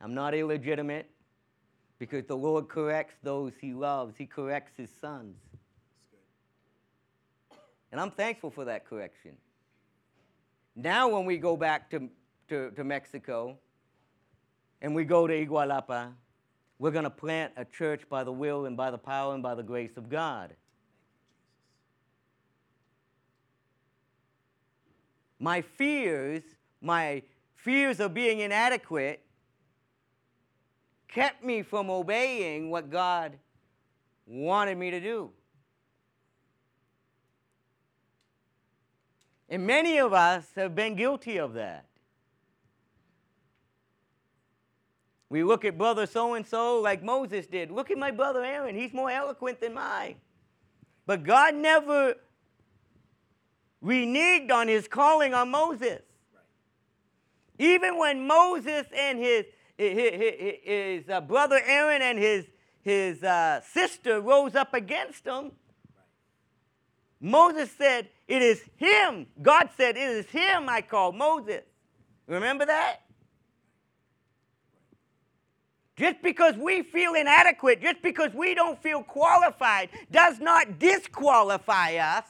I'm 0.00 0.14
not 0.14 0.34
illegitimate 0.34 1.10
because 1.98 2.24
the 2.24 2.36
Lord 2.36 2.68
corrects 2.68 3.16
those 3.22 3.52
he 3.60 3.74
loves. 3.74 4.16
He 4.16 4.24
corrects 4.24 4.72
his 4.78 4.90
sons. 5.00 5.36
And 7.92 8.00
I'm 8.00 8.10
thankful 8.10 8.50
for 8.50 8.64
that 8.64 8.86
correction. 8.86 9.36
Now, 10.74 11.08
when 11.08 11.26
we 11.26 11.36
go 11.36 11.58
back 11.58 11.90
to, 11.90 12.08
to, 12.48 12.70
to 12.70 12.84
Mexico 12.84 13.58
and 14.80 14.94
we 14.94 15.04
go 15.04 15.26
to 15.26 15.46
Igualapa, 15.46 16.12
we're 16.78 16.90
going 16.90 17.04
to 17.04 17.10
plant 17.10 17.52
a 17.56 17.66
church 17.66 18.02
by 18.08 18.24
the 18.24 18.32
will 18.32 18.64
and 18.64 18.76
by 18.76 18.90
the 18.90 18.98
power 18.98 19.34
and 19.34 19.42
by 19.42 19.54
the 19.54 19.62
grace 19.62 19.96
of 19.96 20.08
God. 20.08 20.54
My 25.44 25.60
fears, 25.60 26.42
my 26.80 27.22
fears 27.54 28.00
of 28.00 28.14
being 28.14 28.40
inadequate, 28.40 29.22
kept 31.06 31.44
me 31.44 31.60
from 31.60 31.90
obeying 31.90 32.70
what 32.70 32.90
God 32.90 33.34
wanted 34.24 34.78
me 34.78 34.90
to 34.90 35.00
do. 35.00 35.32
And 39.50 39.66
many 39.66 39.98
of 39.98 40.14
us 40.14 40.46
have 40.56 40.74
been 40.74 40.94
guilty 40.94 41.36
of 41.36 41.52
that. 41.52 41.84
We 45.28 45.44
look 45.44 45.66
at 45.66 45.76
brother 45.76 46.06
so 46.06 46.32
and 46.32 46.46
so 46.46 46.80
like 46.80 47.02
Moses 47.02 47.46
did. 47.46 47.70
Look 47.70 47.90
at 47.90 47.98
my 47.98 48.12
brother 48.12 48.42
Aaron. 48.42 48.74
He's 48.74 48.94
more 48.94 49.10
eloquent 49.10 49.60
than 49.60 49.74
mine. 49.74 50.14
But 51.04 51.22
God 51.22 51.54
never 51.54 52.14
reneged 53.84 54.50
on 54.50 54.68
his 54.68 54.88
calling 54.88 55.34
on 55.34 55.50
Moses. 55.50 56.00
Even 57.58 57.98
when 57.98 58.26
Moses 58.26 58.86
and 58.96 59.18
his, 59.18 59.44
his, 59.76 60.60
his, 60.64 61.08
uh, 61.08 61.20
brother 61.20 61.60
Aaron 61.64 62.02
and 62.02 62.18
his, 62.18 62.46
his 62.82 63.22
uh, 63.22 63.60
sister 63.60 64.20
rose 64.20 64.54
up 64.54 64.74
against 64.74 65.24
him, 65.24 65.52
Moses 67.20 67.70
said, 67.70 68.08
It 68.26 68.42
is 68.42 68.62
him. 68.76 69.26
God 69.40 69.70
said, 69.76 69.96
It 69.96 70.02
is 70.02 70.26
him 70.26 70.68
I 70.68 70.82
call 70.82 71.12
Moses. 71.12 71.62
Remember 72.26 72.66
that? 72.66 73.00
Just 75.96 76.22
because 76.22 76.56
we 76.56 76.82
feel 76.82 77.14
inadequate, 77.14 77.80
just 77.80 78.02
because 78.02 78.34
we 78.34 78.54
don't 78.54 78.82
feel 78.82 79.02
qualified, 79.02 79.90
does 80.10 80.40
not 80.40 80.80
disqualify 80.80 81.94
us 81.96 82.24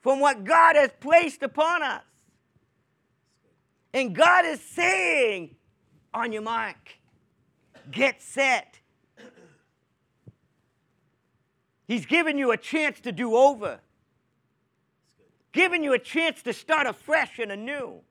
from 0.00 0.20
what 0.20 0.44
God 0.44 0.76
has 0.76 0.90
placed 1.00 1.42
upon 1.42 1.82
us. 1.82 2.02
And 3.92 4.14
God 4.14 4.44
is 4.44 4.60
saying, 4.60 5.56
on 6.12 6.32
your 6.32 6.42
mark, 6.42 6.96
get 7.90 8.22
set. 8.22 8.78
He's 11.86 12.06
giving 12.06 12.38
you 12.38 12.50
a 12.52 12.56
chance 12.56 13.00
to 13.00 13.12
do 13.12 13.34
over, 13.34 13.80
giving 15.52 15.82
you 15.82 15.94
a 15.94 15.98
chance 15.98 16.42
to 16.42 16.52
start 16.52 16.86
afresh 16.86 17.38
and 17.38 17.50
anew 17.50 18.02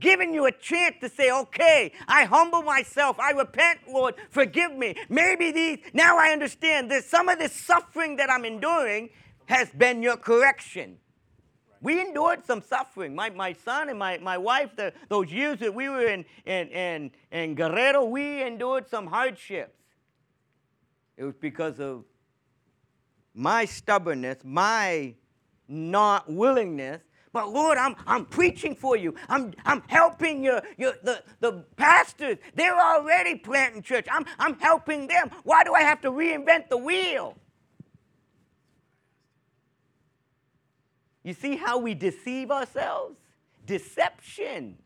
giving 0.00 0.34
you 0.34 0.46
a 0.46 0.52
chance 0.52 0.96
to 1.00 1.08
say, 1.08 1.30
okay, 1.30 1.92
I 2.08 2.24
humble 2.24 2.62
myself. 2.62 3.18
I 3.18 3.30
repent, 3.30 3.80
Lord. 3.88 4.14
Forgive 4.30 4.76
me. 4.76 4.96
Maybe 5.08 5.52
these, 5.52 5.78
now 5.92 6.18
I 6.18 6.30
understand 6.30 6.90
this. 6.90 7.06
Some 7.08 7.28
of 7.28 7.38
this 7.38 7.52
suffering 7.52 8.16
that 8.16 8.30
I'm 8.30 8.44
enduring 8.44 9.10
has 9.46 9.70
been 9.70 10.02
your 10.02 10.16
correction. 10.16 10.98
We 11.84 12.00
endured 12.00 12.46
some 12.46 12.62
suffering. 12.62 13.14
My, 13.14 13.30
my 13.30 13.52
son 13.52 13.90
and 13.90 13.98
my, 13.98 14.18
my 14.18 14.38
wife, 14.38 14.74
the, 14.74 14.92
those 15.08 15.30
years 15.30 15.58
that 15.60 15.74
we 15.74 15.88
were 15.88 16.06
in, 16.06 16.24
in, 16.46 16.68
in, 16.68 17.10
in 17.30 17.54
Guerrero, 17.54 18.06
we 18.06 18.42
endured 18.42 18.88
some 18.88 19.06
hardships. 19.06 19.78
It 21.16 21.24
was 21.24 21.34
because 21.38 21.78
of 21.78 22.04
my 23.34 23.66
stubbornness, 23.66 24.38
my 24.42 25.14
not 25.68 26.32
willingness 26.32 27.02
but 27.34 27.52
Lord, 27.52 27.78
I'm, 27.78 27.96
I'm 28.06 28.26
preaching 28.26 28.76
for 28.76 28.96
you. 28.96 29.16
I'm, 29.28 29.52
I'm 29.64 29.82
helping 29.88 30.44
your, 30.44 30.62
your, 30.78 30.94
the, 31.02 31.20
the 31.40 31.64
pastors. 31.76 32.38
They're 32.54 32.80
already 32.80 33.34
planting 33.34 33.82
church. 33.82 34.06
I'm, 34.08 34.24
I'm 34.38 34.56
helping 34.60 35.08
them. 35.08 35.32
Why 35.42 35.64
do 35.64 35.74
I 35.74 35.80
have 35.80 36.00
to 36.02 36.12
reinvent 36.12 36.68
the 36.68 36.76
wheel? 36.76 37.36
You 41.24 41.34
see 41.34 41.56
how 41.56 41.78
we 41.78 41.94
deceive 41.94 42.50
ourselves? 42.50 43.16
Deception 43.66 44.76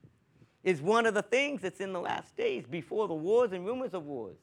is 0.64 0.80
one 0.80 1.04
of 1.04 1.12
the 1.12 1.22
things 1.22 1.60
that's 1.60 1.80
in 1.80 1.92
the 1.92 2.00
last 2.00 2.36
days 2.36 2.64
before 2.66 3.08
the 3.08 3.14
wars 3.14 3.52
and 3.52 3.66
rumors 3.66 3.92
of 3.92 4.06
wars. 4.06 4.38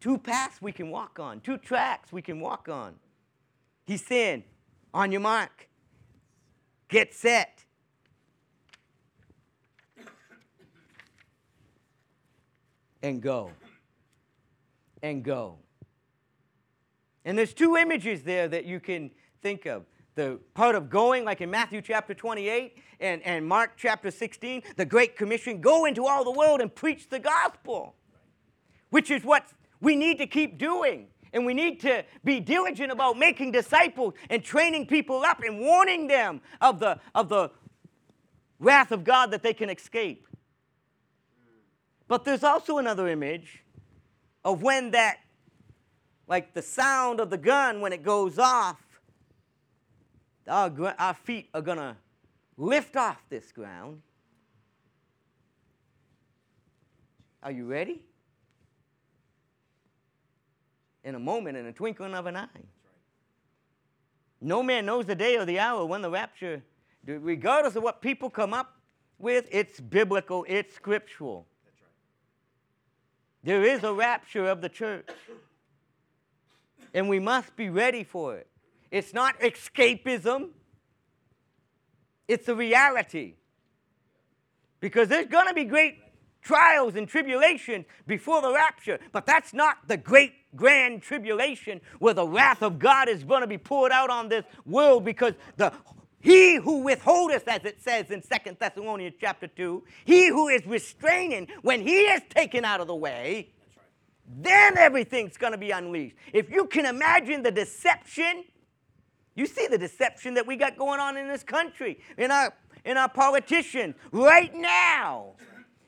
Two 0.00 0.18
paths 0.18 0.60
we 0.60 0.72
can 0.72 0.90
walk 0.90 1.18
on, 1.18 1.40
two 1.40 1.56
tracks 1.56 2.12
we 2.12 2.20
can 2.20 2.40
walk 2.40 2.68
on. 2.68 2.96
He's 3.86 4.04
saying, 4.04 4.44
on 4.92 5.12
your 5.12 5.20
mark, 5.20 5.70
Get 6.90 7.14
set. 7.14 7.64
And 13.02 13.22
go. 13.22 13.52
And 15.02 15.22
go. 15.22 15.58
And 17.24 17.38
there's 17.38 17.54
two 17.54 17.76
images 17.76 18.24
there 18.24 18.48
that 18.48 18.64
you 18.64 18.80
can 18.80 19.12
think 19.40 19.66
of. 19.66 19.84
The 20.14 20.40
part 20.54 20.74
of 20.74 20.90
going, 20.90 21.24
like 21.24 21.40
in 21.40 21.50
Matthew 21.50 21.80
chapter 21.82 22.14
28 22.14 22.76
and, 23.00 23.22
and 23.22 23.46
Mark 23.46 23.72
chapter 23.76 24.10
16, 24.10 24.62
the 24.76 24.84
Great 24.84 25.16
Commission 25.16 25.60
go 25.60 25.84
into 25.84 26.06
all 26.06 26.24
the 26.24 26.32
world 26.32 26.60
and 26.60 26.74
preach 26.74 27.08
the 27.08 27.18
gospel, 27.18 27.94
which 28.90 29.10
is 29.10 29.24
what 29.24 29.46
we 29.80 29.96
need 29.96 30.18
to 30.18 30.26
keep 30.26 30.58
doing. 30.58 31.06
And 31.32 31.46
we 31.46 31.54
need 31.54 31.80
to 31.80 32.04
be 32.24 32.40
diligent 32.40 32.90
about 32.90 33.16
making 33.16 33.52
disciples 33.52 34.14
and 34.28 34.42
training 34.42 34.86
people 34.86 35.22
up 35.22 35.42
and 35.42 35.60
warning 35.60 36.08
them 36.08 36.40
of 36.60 36.80
the, 36.80 36.98
of 37.14 37.28
the 37.28 37.52
wrath 38.58 38.90
of 38.90 39.04
God 39.04 39.30
that 39.30 39.42
they 39.42 39.54
can 39.54 39.70
escape. 39.70 40.26
But 42.08 42.24
there's 42.24 42.42
also 42.42 42.78
another 42.78 43.06
image 43.06 43.62
of 44.44 44.62
when 44.62 44.90
that, 44.90 45.18
like 46.26 46.54
the 46.54 46.62
sound 46.62 47.20
of 47.20 47.30
the 47.30 47.38
gun 47.38 47.80
when 47.80 47.92
it 47.92 48.02
goes 48.02 48.36
off, 48.36 48.84
our, 50.48 50.94
our 50.98 51.14
feet 51.14 51.48
are 51.54 51.62
going 51.62 51.78
to 51.78 51.96
lift 52.56 52.96
off 52.96 53.22
this 53.28 53.52
ground. 53.52 54.02
Are 57.42 57.52
you 57.52 57.64
ready? 57.64 58.02
in 61.04 61.14
a 61.14 61.18
moment, 61.18 61.56
in 61.56 61.66
a 61.66 61.72
twinkling 61.72 62.14
of 62.14 62.26
an 62.26 62.36
eye. 62.36 62.48
No 64.40 64.62
man 64.62 64.86
knows 64.86 65.06
the 65.06 65.14
day 65.14 65.36
or 65.36 65.44
the 65.44 65.58
hour 65.58 65.84
when 65.84 66.02
the 66.02 66.10
rapture, 66.10 66.62
regardless 67.06 67.76
of 67.76 67.82
what 67.82 68.00
people 68.00 68.30
come 68.30 68.54
up 68.54 68.76
with, 69.18 69.46
it's 69.50 69.80
biblical, 69.80 70.44
it's 70.48 70.74
scriptural. 70.74 71.46
There 73.42 73.64
is 73.64 73.82
a 73.84 73.92
rapture 73.92 74.46
of 74.46 74.60
the 74.60 74.68
church. 74.68 75.08
And 76.92 77.08
we 77.08 77.18
must 77.18 77.54
be 77.56 77.70
ready 77.70 78.02
for 78.02 78.36
it. 78.36 78.48
It's 78.90 79.14
not 79.14 79.38
escapism, 79.40 80.50
it's 82.26 82.48
a 82.48 82.54
reality. 82.54 83.34
Because 84.80 85.08
there's 85.08 85.26
going 85.26 85.46
to 85.46 85.54
be 85.54 85.64
great 85.64 85.98
trials 86.42 86.94
and 86.94 87.06
tribulations 87.06 87.84
before 88.06 88.40
the 88.40 88.52
rapture, 88.52 88.98
but 89.12 89.26
that's 89.26 89.52
not 89.52 89.76
the 89.86 89.96
great 89.96 90.32
grand 90.56 91.02
tribulation 91.02 91.80
where 91.98 92.14
the 92.14 92.26
wrath 92.26 92.62
of 92.62 92.78
God 92.78 93.08
is 93.08 93.22
going 93.24 93.42
to 93.42 93.46
be 93.46 93.58
poured 93.58 93.92
out 93.92 94.10
on 94.10 94.28
this 94.28 94.44
world 94.64 95.04
because 95.04 95.34
the 95.56 95.72
he 96.22 96.56
who 96.56 96.82
withholdeth, 96.82 97.48
as 97.48 97.64
it 97.64 97.80
says 97.80 98.10
in 98.10 98.22
Second 98.22 98.58
Thessalonians 98.60 99.14
chapter 99.18 99.46
2, 99.46 99.82
he 100.04 100.28
who 100.28 100.48
is 100.48 100.66
restraining, 100.66 101.48
when 101.62 101.80
he 101.80 101.94
is 101.94 102.20
taken 102.28 102.62
out 102.62 102.80
of 102.80 102.86
the 102.86 102.94
way, 102.94 103.48
then 104.28 104.76
everything's 104.76 105.38
going 105.38 105.52
to 105.52 105.58
be 105.58 105.70
unleashed. 105.70 106.16
If 106.34 106.50
you 106.50 106.66
can 106.66 106.84
imagine 106.84 107.42
the 107.42 107.50
deception, 107.50 108.44
you 109.40 109.46
see 109.46 109.66
the 109.66 109.78
deception 109.78 110.34
that 110.34 110.46
we 110.46 110.54
got 110.54 110.76
going 110.76 111.00
on 111.00 111.16
in 111.16 111.26
this 111.26 111.42
country, 111.42 111.98
in 112.18 112.30
our, 112.30 112.52
in 112.84 112.98
our 112.98 113.08
politicians 113.08 113.94
right 114.12 114.54
now. 114.54 115.32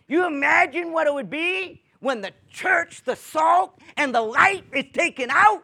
You 0.09 0.27
imagine 0.27 0.91
what 0.91 1.07
it 1.07 1.13
would 1.13 1.29
be 1.29 1.83
when 2.01 2.23
the 2.23 2.33
church, 2.51 3.03
the 3.05 3.15
salt, 3.15 3.79
and 3.99 4.15
the 4.15 4.23
light 4.23 4.65
is 4.73 4.87
taken 4.95 5.29
out? 5.31 5.63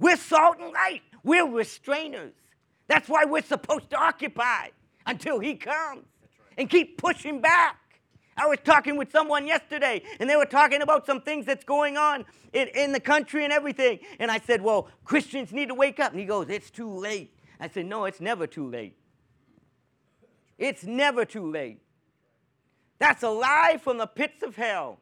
We're 0.00 0.16
salt 0.16 0.56
and 0.60 0.72
light. 0.72 1.02
We're 1.22 1.46
restrainers. 1.46 2.32
That's 2.88 3.08
why 3.08 3.24
we're 3.26 3.42
supposed 3.42 3.90
to 3.90 3.96
occupy 3.96 4.70
until 5.06 5.38
He 5.38 5.54
comes 5.54 6.04
and 6.58 6.68
keep 6.68 6.98
pushing 6.98 7.40
back. 7.40 7.79
I 8.40 8.46
was 8.46 8.58
talking 8.64 8.96
with 8.96 9.12
someone 9.12 9.46
yesterday, 9.46 10.02
and 10.18 10.28
they 10.28 10.36
were 10.36 10.46
talking 10.46 10.80
about 10.80 11.04
some 11.04 11.20
things 11.20 11.44
that's 11.44 11.64
going 11.64 11.98
on 11.98 12.24
in, 12.54 12.68
in 12.68 12.92
the 12.92 13.00
country 13.00 13.44
and 13.44 13.52
everything. 13.52 13.98
And 14.18 14.30
I 14.30 14.38
said, 14.38 14.62
Well, 14.62 14.88
Christians 15.04 15.52
need 15.52 15.68
to 15.68 15.74
wake 15.74 16.00
up. 16.00 16.12
And 16.12 16.20
he 16.20 16.26
goes, 16.26 16.48
It's 16.48 16.70
too 16.70 16.90
late. 16.90 17.36
I 17.60 17.68
said, 17.68 17.84
No, 17.84 18.06
it's 18.06 18.20
never 18.20 18.46
too 18.46 18.66
late. 18.66 18.96
It's 20.56 20.84
never 20.84 21.26
too 21.26 21.50
late. 21.50 21.82
That's 22.98 23.22
a 23.22 23.28
lie 23.28 23.78
from 23.82 23.98
the 23.98 24.06
pits 24.06 24.42
of 24.42 24.56
hell. 24.56 25.00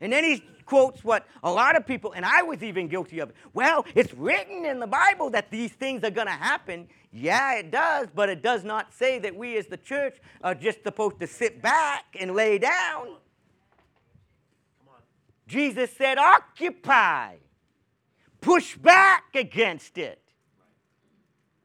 And 0.00 0.12
then 0.12 0.24
he 0.24 0.42
quotes 0.64 1.04
what 1.04 1.24
a 1.44 1.50
lot 1.50 1.76
of 1.76 1.86
people, 1.86 2.12
and 2.12 2.24
I 2.24 2.42
was 2.42 2.62
even 2.64 2.88
guilty 2.88 3.20
of 3.20 3.30
it. 3.30 3.36
Well, 3.54 3.86
it's 3.94 4.12
written 4.12 4.66
in 4.66 4.80
the 4.80 4.86
Bible 4.88 5.30
that 5.30 5.50
these 5.50 5.72
things 5.72 6.02
are 6.02 6.10
going 6.10 6.26
to 6.26 6.32
happen. 6.32 6.88
Yeah, 7.18 7.54
it 7.54 7.70
does, 7.70 8.08
but 8.14 8.28
it 8.28 8.42
does 8.42 8.62
not 8.62 8.92
say 8.92 9.18
that 9.20 9.34
we 9.34 9.56
as 9.56 9.66
the 9.66 9.78
church 9.78 10.18
are 10.42 10.54
just 10.54 10.82
supposed 10.82 11.18
to 11.20 11.26
sit 11.26 11.62
back 11.62 12.04
and 12.20 12.34
lay 12.34 12.58
down. 12.58 13.16
Jesus 15.46 15.90
said, 15.96 16.18
occupy, 16.18 17.36
push 18.42 18.76
back 18.76 19.24
against 19.34 19.96
it. 19.96 20.20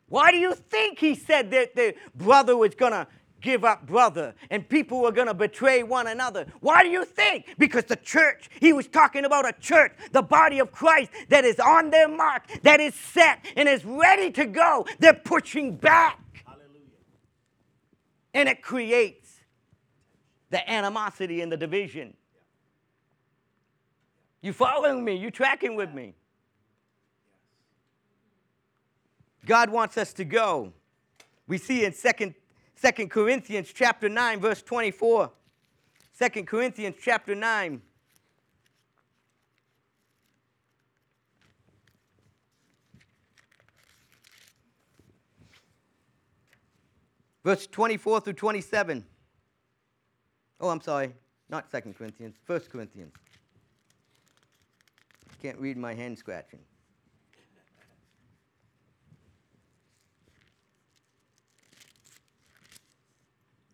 Why 0.08 0.32
do 0.32 0.38
you 0.38 0.54
think 0.54 1.00
he 1.00 1.16
said 1.16 1.52
that 1.52 1.76
the 1.76 1.96
brother 2.16 2.56
was 2.56 2.74
going 2.74 2.94
to 2.94 3.08
give 3.42 3.66
up 3.66 3.86
brother 3.86 4.34
and 4.50 4.68
people 4.68 5.02
were 5.02 5.12
going 5.12 5.28
to 5.28 5.34
betray 5.34 5.84
one 5.84 6.08
another? 6.08 6.46
Why 6.60 6.84
do 6.84 6.90
you 6.90 7.04
think? 7.04 7.56
Because 7.58 7.86
the 7.86 7.96
church, 7.96 8.50
he 8.60 8.72
was 8.72 8.88
talking 8.88 9.26
about 9.26 9.48
a 9.48 9.54
church, 9.60 9.94
the 10.12 10.22
body 10.22 10.60
of 10.60 10.72
Christ 10.72 11.12
that 11.30 11.44
is 11.44 11.60
on 11.60 11.90
their 11.90 12.08
mark, 12.08 12.44
that 12.64 12.80
is 12.80 12.96
set 12.96 13.46
and 13.56 13.68
is 13.68 13.84
ready 13.84 14.32
to 14.32 14.46
go. 14.46 14.86
They're 15.00 15.14
pushing 15.14 15.76
back. 15.76 16.20
Hallelujah. 16.46 16.68
And 18.34 18.48
it 18.48 18.62
creates 18.62 19.30
the 20.50 20.70
animosity 20.70 21.42
and 21.42 21.52
the 21.52 21.58
division. 21.58 22.16
You 24.42 24.54
following 24.54 25.04
me? 25.04 25.16
You 25.16 25.32
tracking 25.32 25.76
with 25.76 25.94
me? 25.94 26.16
God 29.46 29.70
wants 29.70 29.98
us 29.98 30.14
to 30.14 30.26
go. 30.26 30.74
We 31.48 31.58
see 31.58 31.86
in 31.86 31.92
2nd, 31.92 32.36
2 32.82 33.08
Corinthians 33.08 33.72
chapter 33.74 34.10
9, 34.10 34.40
verse 34.40 34.62
24. 34.64 35.32
2 36.20 36.44
Corinthians 36.44 36.96
chapter 37.02 37.36
9. 37.36 37.82
Verse 47.44 47.68
24 47.68 48.22
through 48.22 48.34
27. 48.34 49.04
Oh, 50.60 50.70
I'm 50.70 50.82
sorry. 50.82 51.14
Not 51.50 51.72
2 51.72 51.94
Corinthians, 51.94 52.36
1 52.46 52.60
Corinthians. 52.72 53.14
Can't 55.42 55.60
read 55.60 55.78
my 55.78 55.94
hand 55.94 56.18
scratching. 56.18 56.60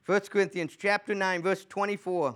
1 0.08 0.22
Corinthians 0.32 0.74
chapter 0.80 1.14
9 1.14 1.42
verse 1.42 1.66
24. 1.66 2.34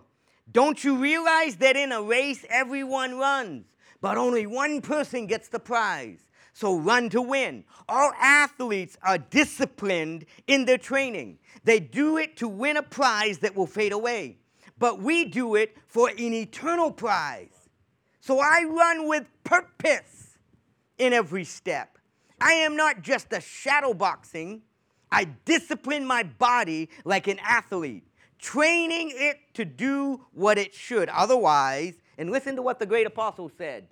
Don't 0.52 0.84
you 0.84 0.98
realize 0.98 1.56
that 1.56 1.78
in 1.78 1.94
a 1.94 2.02
race 2.02 2.46
everyone 2.50 3.18
runs, 3.18 3.66
but 4.02 4.18
only 4.18 4.46
one 4.46 4.82
person 4.82 5.26
gets 5.26 5.48
the 5.48 5.58
prize? 5.58 6.28
So 6.52 6.76
run 6.76 7.08
to 7.12 7.22
win. 7.22 7.64
All 7.88 8.12
athletes 8.20 8.98
are 9.02 9.18
disciplined 9.18 10.26
in 10.48 10.66
their 10.66 10.78
training. 10.78 11.40
They 11.64 11.80
do 11.80 12.18
it 12.18 12.36
to 12.38 12.50
win 12.50 12.76
a 12.76 12.84
prize 12.84 13.38
that 13.38 13.56
will 13.56 13.68
fade 13.68 13.94
away, 13.94 14.40
but 14.78 15.02
we 15.02 15.24
do 15.24 15.56
it 15.56 15.78
for 15.88 16.10
an 16.10 16.34
eternal 16.34 16.92
prize. 16.92 17.70
So 18.20 18.40
I 18.40 18.66
run 18.70 19.08
with 19.08 19.28
purpose 19.46 20.38
in 20.98 21.14
every 21.14 21.46
step. 21.46 21.98
I 22.42 22.52
am 22.52 22.76
not 22.76 23.02
just 23.02 23.32
a 23.32 23.40
shadow 23.40 23.94
boxing. 23.94 24.64
I 25.12 25.26
discipline 25.46 26.06
my 26.06 26.24
body 26.24 26.90
like 27.04 27.28
an 27.28 27.40
athlete, 27.44 28.08
training 28.40 29.12
it 29.14 29.40
to 29.56 29.66
do 29.66 30.26
what 30.34 30.58
it 30.58 30.74
should. 30.74 31.10
Otherwise, 31.10 31.96
and 32.18 32.30
listen 32.30 32.56
to 32.56 32.62
what 32.62 32.80
the 32.80 32.86
great 32.86 33.08
apostle 33.08 33.52
said. 33.58 33.88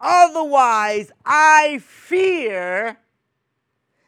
Otherwise, 0.00 1.10
I 1.24 1.78
fear 1.78 2.98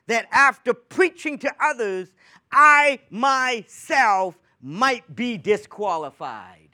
that 0.06 0.26
after 0.30 0.74
preaching 0.74 1.38
to 1.38 1.52
others, 1.60 2.08
I 2.50 3.00
myself 3.10 4.38
might 4.60 5.14
be 5.14 5.38
disqualified. 5.38 6.67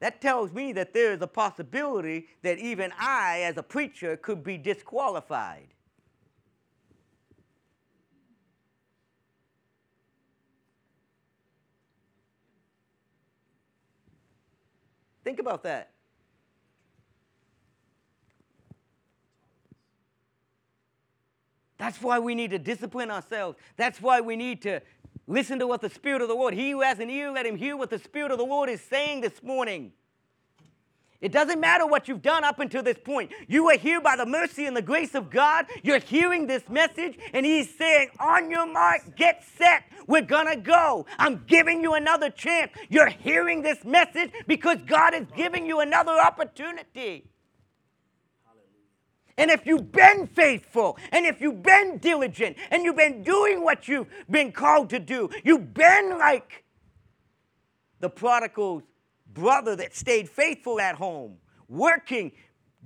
That 0.00 0.22
tells 0.22 0.52
me 0.52 0.72
that 0.72 0.94
there 0.94 1.12
is 1.12 1.20
a 1.20 1.26
possibility 1.26 2.28
that 2.42 2.58
even 2.58 2.90
I, 2.98 3.42
as 3.42 3.58
a 3.58 3.62
preacher, 3.62 4.16
could 4.16 4.42
be 4.42 4.56
disqualified. 4.56 5.68
Think 15.22 15.38
about 15.38 15.62
that. 15.64 15.90
That's 21.76 22.00
why 22.02 22.18
we 22.18 22.34
need 22.34 22.50
to 22.50 22.58
discipline 22.58 23.10
ourselves. 23.10 23.58
That's 23.76 24.00
why 24.00 24.20
we 24.20 24.36
need 24.36 24.62
to 24.62 24.80
listen 25.30 25.58
to 25.60 25.66
what 25.66 25.80
the 25.80 25.90
Spirit 25.90 26.22
of 26.22 26.28
the 26.28 26.34
Lord, 26.34 26.54
he 26.54 26.70
who 26.72 26.82
has 26.82 26.98
an 26.98 27.08
ear, 27.08 27.30
let 27.30 27.46
him 27.46 27.56
hear 27.56 27.76
what 27.76 27.90
the 27.90 27.98
Spirit 27.98 28.30
of 28.30 28.38
the 28.38 28.44
Lord 28.44 28.68
is 28.68 28.80
saying 28.80 29.20
this 29.20 29.42
morning. 29.42 29.92
It 31.20 31.32
doesn't 31.32 31.60
matter 31.60 31.86
what 31.86 32.08
you've 32.08 32.22
done 32.22 32.44
up 32.44 32.60
until 32.60 32.82
this 32.82 32.96
point. 32.98 33.30
You 33.46 33.68
are 33.68 33.76
here 33.76 34.00
by 34.00 34.16
the 34.16 34.24
mercy 34.24 34.64
and 34.64 34.74
the 34.74 34.82
grace 34.82 35.14
of 35.14 35.28
God. 35.28 35.66
You're 35.82 35.98
hearing 35.98 36.46
this 36.46 36.66
message, 36.68 37.18
and 37.34 37.44
He's 37.44 37.74
saying, 37.76 38.08
On 38.18 38.50
your 38.50 38.66
mark, 38.66 39.16
get 39.16 39.44
set. 39.58 39.84
We're 40.06 40.22
to 40.22 40.56
go. 40.56 41.06
I'm 41.18 41.44
giving 41.46 41.82
you 41.82 41.94
another 41.94 42.30
chance. 42.30 42.72
You're 42.88 43.10
hearing 43.10 43.62
this 43.62 43.84
message 43.84 44.32
because 44.46 44.78
God 44.86 45.14
is 45.14 45.26
giving 45.36 45.66
you 45.66 45.80
another 45.80 46.12
opportunity. 46.12 47.30
And 49.40 49.50
if 49.50 49.64
you've 49.64 49.90
been 49.90 50.26
faithful, 50.26 50.98
and 51.12 51.24
if 51.24 51.40
you've 51.40 51.62
been 51.62 51.96
diligent, 51.96 52.58
and 52.70 52.84
you've 52.84 52.98
been 52.98 53.22
doing 53.22 53.64
what 53.64 53.88
you've 53.88 54.06
been 54.28 54.52
called 54.52 54.90
to 54.90 54.98
do, 54.98 55.30
you've 55.42 55.72
been 55.72 56.18
like 56.18 56.62
the 58.00 58.10
prodigal 58.10 58.82
brother 59.32 59.74
that 59.76 59.96
stayed 59.96 60.28
faithful 60.28 60.78
at 60.78 60.94
home, 60.94 61.38
working, 61.70 62.32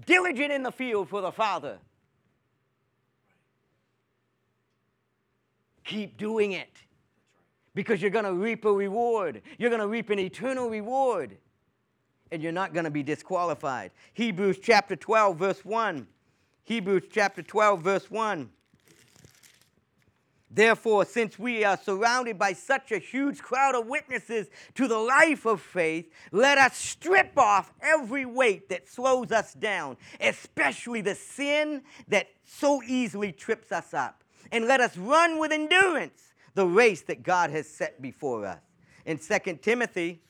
diligent 0.07 0.53
in 0.53 0.63
the 0.63 0.71
field 0.71 1.09
for 1.09 1.21
the 1.21 1.33
Father. 1.33 1.79
Keep 5.83 6.17
doing 6.17 6.53
it 6.53 6.71
because 7.75 8.01
you're 8.01 8.13
going 8.13 8.27
to 8.27 8.33
reap 8.33 8.65
a 8.65 8.73
reward. 8.73 9.43
You're 9.59 9.71
going 9.71 9.83
to 9.83 9.89
reap 9.89 10.09
an 10.11 10.21
eternal 10.21 10.71
reward, 10.71 11.37
and 12.31 12.41
you're 12.41 12.53
not 12.53 12.73
going 12.73 12.85
to 12.85 12.93
be 12.93 13.03
disqualified. 13.03 13.91
Hebrews 14.13 14.61
chapter 14.63 14.95
12, 14.95 15.37
verse 15.37 15.65
1. 15.65 16.07
Hebrews 16.65 17.05
chapter 17.11 17.43
12, 17.43 17.83
verse 17.83 18.11
1. 18.11 18.49
Therefore, 20.51 21.05
since 21.05 21.39
we 21.39 21.65
are 21.65 21.77
surrounded 21.77 22.39
by 22.39 22.53
such 22.53 22.93
a 22.93 22.99
huge 22.99 23.43
crowd 23.43 23.75
of 23.75 23.87
witnesses 23.87 24.47
to 24.77 24.87
the 24.87 24.97
life 24.97 25.47
of 25.47 25.61
faith, 25.61 26.11
let 26.31 26.57
us 26.59 26.77
strip 26.77 27.37
off 27.37 27.73
every 27.83 28.25
weight 28.25 28.69
that 28.69 28.89
slows 28.89 29.31
us 29.33 29.53
down, 29.53 29.97
especially 30.21 31.01
the 31.01 31.17
sin 31.17 31.83
that 32.09 32.29
so 32.45 32.83
easily 32.85 33.33
trips 33.33 33.73
us 33.73 33.93
up. 33.93 34.23
And 34.53 34.67
let 34.67 34.81
us 34.81 34.97
run 34.97 35.39
with 35.39 35.53
endurance 35.53 36.33
the 36.55 36.67
race 36.67 37.03
that 37.03 37.25
God 37.25 37.51
has 37.51 37.69
set 37.69 38.01
before 38.01 38.47
us. 38.47 38.61
In 39.05 39.19
2 39.19 39.59
Timothy, 39.61 40.23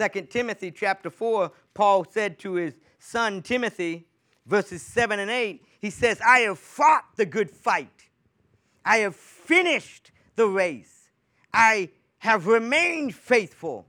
2 0.00 0.22
Timothy 0.22 0.70
chapter 0.70 1.10
4, 1.10 1.52
Paul 1.74 2.06
said 2.10 2.38
to 2.38 2.54
his 2.54 2.74
son 2.98 3.42
Timothy, 3.42 4.06
verses 4.46 4.82
7 4.82 5.18
and 5.18 5.30
8, 5.30 5.62
he 5.80 5.90
says, 5.90 6.20
I 6.26 6.40
have 6.40 6.58
fought 6.58 7.04
the 7.16 7.26
good 7.26 7.50
fight. 7.50 8.08
I 8.84 8.98
have 8.98 9.14
finished 9.14 10.10
the 10.36 10.46
race. 10.46 11.10
I 11.52 11.90
have 12.18 12.46
remained 12.46 13.14
faithful. 13.14 13.86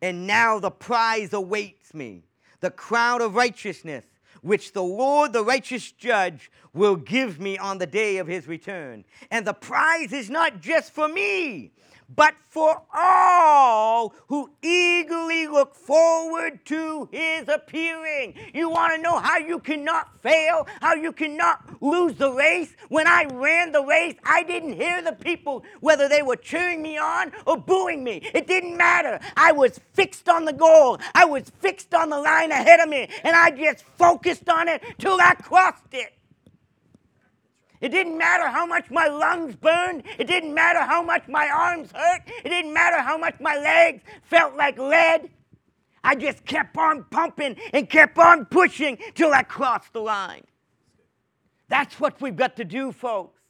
And 0.00 0.26
now 0.26 0.58
the 0.58 0.70
prize 0.70 1.32
awaits 1.32 1.94
me 1.94 2.24
the 2.60 2.70
crown 2.70 3.22
of 3.22 3.34
righteousness, 3.34 4.04
which 4.42 4.72
the 4.72 4.82
Lord, 4.82 5.32
the 5.32 5.44
righteous 5.44 5.90
judge, 5.92 6.50
will 6.72 6.96
give 6.96 7.40
me 7.40 7.58
on 7.58 7.78
the 7.78 7.86
day 7.86 8.18
of 8.18 8.26
his 8.26 8.46
return. 8.46 9.04
And 9.30 9.46
the 9.46 9.54
prize 9.54 10.12
is 10.12 10.30
not 10.30 10.60
just 10.60 10.92
for 10.92 11.08
me, 11.08 11.72
but 12.14 12.34
for 12.48 12.82
all 12.92 14.14
who 14.26 14.50
eagerly 14.62 15.46
look 15.46 15.74
forward 15.74 16.64
to 16.66 17.08
his 17.12 17.48
appearing. 17.48 18.34
You 18.52 18.68
want 18.68 18.94
to 18.94 19.02
know 19.02 19.18
how 19.18 19.38
you 19.38 19.58
cannot 19.60 20.20
fail, 20.20 20.66
how 20.80 20.94
you 20.94 21.12
cannot 21.12 21.82
lose 21.82 22.14
the 22.14 22.32
race? 22.32 22.74
When 22.88 23.06
I 23.06 23.24
ran 23.24 23.72
the 23.72 23.84
race, 23.84 24.16
I 24.24 24.42
didn't 24.42 24.72
hear 24.72 25.02
the 25.02 25.12
people, 25.12 25.64
whether 25.80 26.08
they 26.08 26.22
were 26.22 26.36
cheering 26.36 26.82
me 26.82 26.98
on 26.98 27.32
or 27.46 27.56
booing 27.56 28.02
me. 28.02 28.22
It 28.34 28.46
didn't 28.46 28.76
matter. 28.76 29.20
I 29.36 29.52
was 29.52 29.80
fixed 29.92 30.28
on 30.28 30.44
the 30.44 30.52
goal, 30.52 30.98
I 31.14 31.24
was 31.24 31.50
fixed 31.60 31.94
on 31.94 32.10
the 32.10 32.18
line 32.18 32.50
ahead 32.50 32.80
of 32.80 32.88
me, 32.88 33.08
and 33.22 33.36
I 33.36 33.50
just 33.50 33.84
focused 33.96 34.48
on 34.48 34.68
it 34.68 34.82
till 34.98 35.20
I 35.20 35.34
crossed 35.34 35.92
it. 35.92 36.12
It 37.80 37.88
didn't 37.88 38.18
matter 38.18 38.48
how 38.48 38.66
much 38.66 38.90
my 38.90 39.06
lungs 39.06 39.56
burned. 39.56 40.02
It 40.18 40.26
didn't 40.26 40.52
matter 40.52 40.80
how 40.80 41.02
much 41.02 41.26
my 41.28 41.48
arms 41.48 41.90
hurt. 41.92 42.22
It 42.44 42.48
didn't 42.48 42.74
matter 42.74 43.00
how 43.00 43.16
much 43.16 43.36
my 43.40 43.56
legs 43.56 44.02
felt 44.24 44.54
like 44.56 44.78
lead. 44.78 45.30
I 46.04 46.14
just 46.14 46.44
kept 46.44 46.76
on 46.76 47.04
pumping 47.10 47.56
and 47.72 47.88
kept 47.88 48.18
on 48.18 48.46
pushing 48.46 48.98
till 49.14 49.32
I 49.32 49.42
crossed 49.42 49.92
the 49.92 50.00
line. 50.00 50.44
That's 51.68 52.00
what 52.00 52.20
we've 52.20 52.36
got 52.36 52.56
to 52.56 52.64
do, 52.64 52.92
folks. 52.92 53.40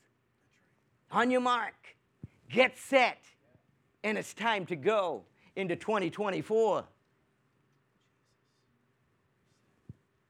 On 1.10 1.30
your 1.30 1.40
mark, 1.40 1.74
get 2.48 2.78
set, 2.78 3.18
and 4.04 4.16
it's 4.16 4.34
time 4.34 4.66
to 4.66 4.76
go 4.76 5.24
into 5.56 5.74
2024. 5.74 6.84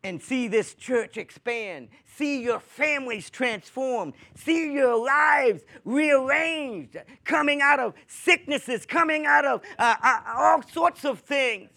And 0.03 0.21
see 0.23 0.49
this 0.49 0.75
church 0.75 1.17
expand, 1.17 1.89
see 2.17 2.43
your 2.43 2.61
families 2.61 3.29
transformed, 3.29 4.15
see 4.35 4.73
your 4.73 5.05
lives 5.05 5.63
rearranged, 5.85 6.97
coming 7.25 7.61
out 7.61 7.79
of 7.79 7.95
sicknesses, 8.07 8.87
coming 8.87 9.27
out 9.27 9.45
of 9.45 9.63
uh, 9.79 9.97
uh, 10.03 10.21
all 10.37 10.63
sorts 10.63 11.05
of 11.05 11.21
things. 11.21 11.71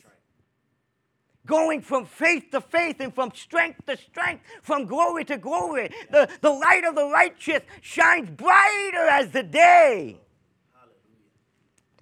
Going 1.46 1.82
from 1.82 2.06
faith 2.06 2.46
to 2.52 2.62
faith 2.62 3.02
and 3.02 3.14
from 3.14 3.34
strength 3.36 3.86
to 3.88 3.98
strength, 3.98 4.46
from 4.62 4.86
glory 4.86 5.26
to 5.26 5.38
glory. 5.38 5.90
The, 6.10 6.30
the 6.40 6.50
light 6.50 6.86
of 6.86 6.96
the 6.96 7.10
righteous 7.10 7.64
shines 7.82 8.30
brighter 8.30 9.08
as 9.10 9.32
the 9.32 9.44
day. 9.44 10.23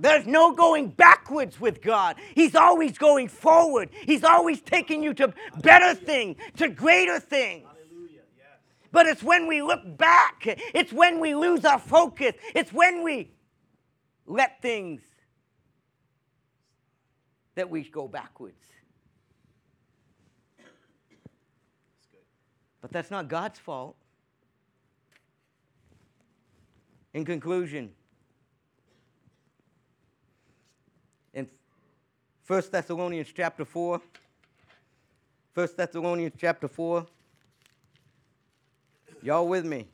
There's 0.01 0.25
no 0.25 0.53
going 0.53 0.89
backwards 0.89 1.59
with 1.59 1.81
God. 1.81 2.17
He's 2.35 2.55
always 2.55 2.97
going 2.97 3.27
forward. 3.27 3.89
He's 4.05 4.23
always 4.23 4.59
taking 4.61 5.03
you 5.03 5.13
to 5.13 5.33
better 5.61 5.93
things, 5.93 6.37
to 6.57 6.67
greater 6.69 7.19
things. 7.19 7.67
But 8.91 9.05
it's 9.05 9.23
when 9.23 9.47
we 9.47 9.61
look 9.61 9.97
back, 9.97 10.43
it's 10.45 10.91
when 10.91 11.19
we 11.19 11.33
lose 11.33 11.63
our 11.63 11.79
focus, 11.79 12.33
it's 12.53 12.73
when 12.73 13.03
we 13.03 13.31
let 14.25 14.61
things 14.61 15.01
that 17.55 17.69
we 17.69 17.83
go 17.83 18.07
backwards. 18.07 18.55
But 22.81 22.91
that's 22.91 23.11
not 23.11 23.27
God's 23.27 23.59
fault. 23.59 23.95
In 27.13 27.25
conclusion, 27.25 27.91
in 31.33 31.49
1 32.51 32.63
Thessalonians 32.69 33.29
chapter 33.33 33.63
4. 33.63 34.01
1 35.53 35.67
Thessalonians 35.77 36.33
chapter 36.37 36.67
4. 36.67 37.05
Y'all 39.21 39.47
with 39.47 39.63
me? 39.63 39.87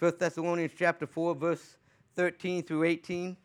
1 0.00 0.14
Thessalonians 0.18 0.72
chapter 0.76 1.06
4, 1.06 1.36
verse 1.36 1.76
13 2.16 2.64
through 2.64 2.82
18. 2.82 3.36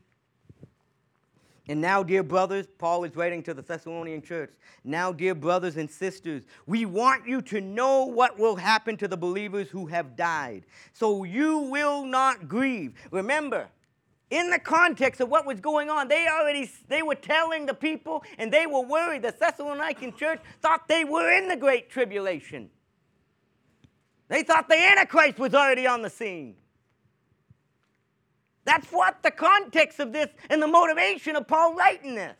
And 1.67 1.79
now, 1.79 2.01
dear 2.01 2.23
brothers, 2.23 2.65
Paul 2.79 3.03
is 3.03 3.15
writing 3.15 3.43
to 3.43 3.53
the 3.53 3.61
Thessalonian 3.61 4.23
church. 4.23 4.49
Now, 4.83 5.11
dear 5.11 5.35
brothers 5.35 5.77
and 5.77 5.87
sisters, 5.87 6.45
we 6.65 6.87
want 6.87 7.27
you 7.27 7.43
to 7.43 7.61
know 7.61 8.05
what 8.05 8.39
will 8.39 8.55
happen 8.55 8.97
to 8.97 9.07
the 9.07 9.17
believers 9.17 9.69
who 9.69 9.85
have 9.85 10.15
died. 10.15 10.63
So 10.93 11.25
you 11.25 11.59
will 11.59 12.05
not 12.05 12.47
grieve. 12.47 12.95
Remember, 13.11 13.69
in 14.33 14.49
the 14.49 14.57
context 14.57 15.21
of 15.21 15.29
what 15.29 15.45
was 15.45 15.59
going 15.59 15.91
on, 15.91 16.07
they 16.07 16.27
already 16.27 16.67
they 16.87 17.03
were 17.03 17.13
telling 17.13 17.67
the 17.67 17.73
people 17.73 18.23
and 18.39 18.51
they 18.51 18.65
were 18.65 18.81
worried. 18.81 19.21
The 19.21 19.31
Thessalonican 19.31 20.17
church 20.17 20.41
thought 20.59 20.87
they 20.87 21.05
were 21.05 21.31
in 21.31 21.47
the 21.47 21.55
great 21.55 21.91
tribulation. 21.91 22.71
They 24.29 24.41
thought 24.41 24.67
the 24.67 24.75
Antichrist 24.75 25.37
was 25.37 25.53
already 25.53 25.85
on 25.85 26.01
the 26.01 26.09
scene. 26.09 26.55
That's 28.65 28.87
what 28.87 29.21
the 29.21 29.29
context 29.29 29.99
of 29.99 30.11
this 30.11 30.29
and 30.49 30.59
the 30.59 30.67
motivation 30.67 31.35
of 31.35 31.47
Paul 31.47 31.75
writing 31.75 32.15
this. 32.15 32.35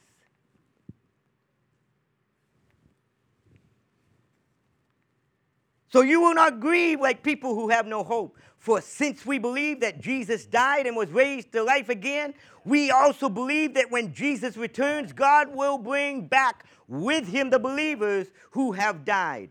So 5.89 6.01
you 6.01 6.21
will 6.21 6.33
not 6.33 6.59
grieve 6.59 6.99
like 6.99 7.21
people 7.21 7.53
who 7.53 7.69
have 7.69 7.85
no 7.85 8.03
hope. 8.03 8.35
For 8.63 8.79
since 8.79 9.25
we 9.25 9.39
believe 9.39 9.81
that 9.81 9.99
Jesus 9.99 10.45
died 10.45 10.87
and 10.87 10.95
was 10.95 11.09
raised 11.09 11.51
to 11.51 11.61
life 11.61 11.89
again, 11.89 12.33
we 12.63 12.91
also 12.91 13.27
believe 13.27 13.73
that 13.73 13.91
when 13.91 14.13
Jesus 14.13 14.55
returns, 14.55 15.11
God 15.11 15.53
will 15.53 15.77
bring 15.77 16.27
back 16.27 16.63
with 16.87 17.27
him 17.27 17.49
the 17.49 17.59
believers 17.59 18.27
who 18.51 18.71
have 18.71 19.03
died. 19.03 19.49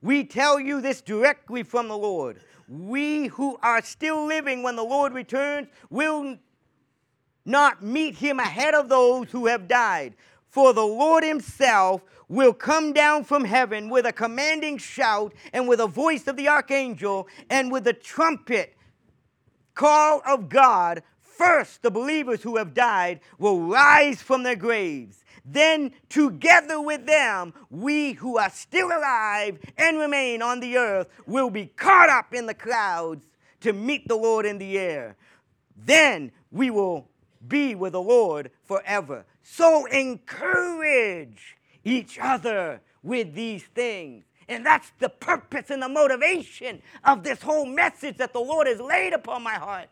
We 0.00 0.24
tell 0.24 0.58
you 0.58 0.80
this 0.80 1.02
directly 1.02 1.62
from 1.62 1.88
the 1.88 1.98
Lord 1.98 2.40
we 2.66 3.26
who 3.26 3.58
are 3.62 3.82
still 3.82 4.24
living 4.24 4.62
when 4.62 4.76
the 4.76 4.82
Lord 4.82 5.12
returns 5.12 5.68
will 5.90 6.38
not 7.44 7.82
meet 7.82 8.14
him 8.14 8.40
ahead 8.40 8.72
of 8.72 8.88
those 8.88 9.30
who 9.30 9.44
have 9.44 9.68
died. 9.68 10.14
For 10.54 10.72
the 10.72 10.86
Lord 10.86 11.24
himself 11.24 12.04
will 12.28 12.52
come 12.52 12.92
down 12.92 13.24
from 13.24 13.44
heaven 13.44 13.90
with 13.90 14.06
a 14.06 14.12
commanding 14.12 14.78
shout 14.78 15.34
and 15.52 15.66
with 15.66 15.80
a 15.80 15.88
voice 15.88 16.28
of 16.28 16.36
the 16.36 16.46
archangel 16.46 17.26
and 17.50 17.72
with 17.72 17.82
the 17.82 17.92
trumpet 17.92 18.76
call 19.74 20.22
of 20.24 20.48
God. 20.48 21.02
First, 21.20 21.82
the 21.82 21.90
believers 21.90 22.44
who 22.44 22.56
have 22.56 22.72
died 22.72 23.18
will 23.36 23.62
rise 23.62 24.22
from 24.22 24.44
their 24.44 24.54
graves 24.54 25.24
then 25.44 25.92
together 26.08 26.80
with 26.80 27.04
them, 27.04 27.52
we 27.68 28.12
who 28.12 28.38
are 28.38 28.48
still 28.48 28.86
alive 28.86 29.58
and 29.76 29.98
remain 29.98 30.40
on 30.40 30.60
the 30.60 30.78
earth 30.78 31.08
will 31.26 31.50
be 31.50 31.66
caught 31.66 32.08
up 32.08 32.32
in 32.32 32.46
the 32.46 32.54
clouds 32.54 33.20
to 33.60 33.74
meet 33.74 34.08
the 34.08 34.16
Lord 34.16 34.46
in 34.46 34.56
the 34.56 34.78
air. 34.78 35.16
Then 35.76 36.32
we 36.50 36.70
will 36.70 37.08
be 37.46 37.74
with 37.74 37.92
the 37.92 38.00
Lord 38.00 38.50
forever. 38.62 39.26
So 39.44 39.86
encourage 39.86 41.56
each 41.84 42.18
other 42.20 42.80
with 43.02 43.34
these 43.34 43.62
things. 43.62 44.24
And 44.48 44.66
that's 44.66 44.90
the 44.98 45.08
purpose 45.08 45.70
and 45.70 45.80
the 45.82 45.88
motivation 45.88 46.82
of 47.04 47.22
this 47.22 47.40
whole 47.40 47.66
message 47.66 48.16
that 48.16 48.32
the 48.32 48.40
Lord 48.40 48.66
has 48.66 48.80
laid 48.80 49.12
upon 49.12 49.42
my 49.42 49.54
heart. 49.54 49.88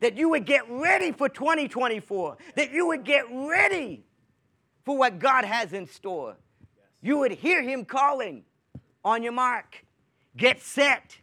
That 0.00 0.16
you 0.16 0.28
would 0.30 0.44
get 0.44 0.68
ready 0.68 1.12
for 1.12 1.28
2024, 1.28 2.36
that 2.56 2.72
you 2.72 2.86
would 2.88 3.04
get 3.04 3.24
ready 3.30 4.04
for 4.84 4.98
what 4.98 5.18
God 5.18 5.44
has 5.44 5.72
in 5.72 5.86
store. 5.86 6.36
You 7.00 7.18
would 7.18 7.32
hear 7.32 7.62
Him 7.62 7.84
calling 7.84 8.44
on 9.04 9.22
your 9.22 9.32
mark, 9.32 9.84
get 10.36 10.60
set, 10.60 11.18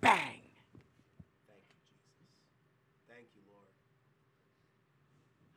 bang. 0.00 0.42
Thank 1.48 1.64
you, 1.70 1.76
Jesus. 1.80 2.28
Thank 3.08 3.26
you, 3.34 3.42
Lord. 3.48 3.70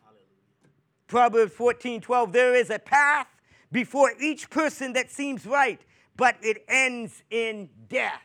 Hallelujah. 0.04 0.72
Proverbs 1.08 1.54
14 1.54 2.02
12, 2.02 2.34
there 2.34 2.54
is 2.54 2.70
a 2.70 2.80
path 2.80 3.28
before 3.72 4.12
each 4.20 4.50
person 4.50 4.94
that 4.94 5.10
seems 5.10 5.46
right, 5.46 5.82
but 6.16 6.36
it 6.42 6.64
ends 6.68 7.24
in 7.30 7.70
death. 7.90 8.22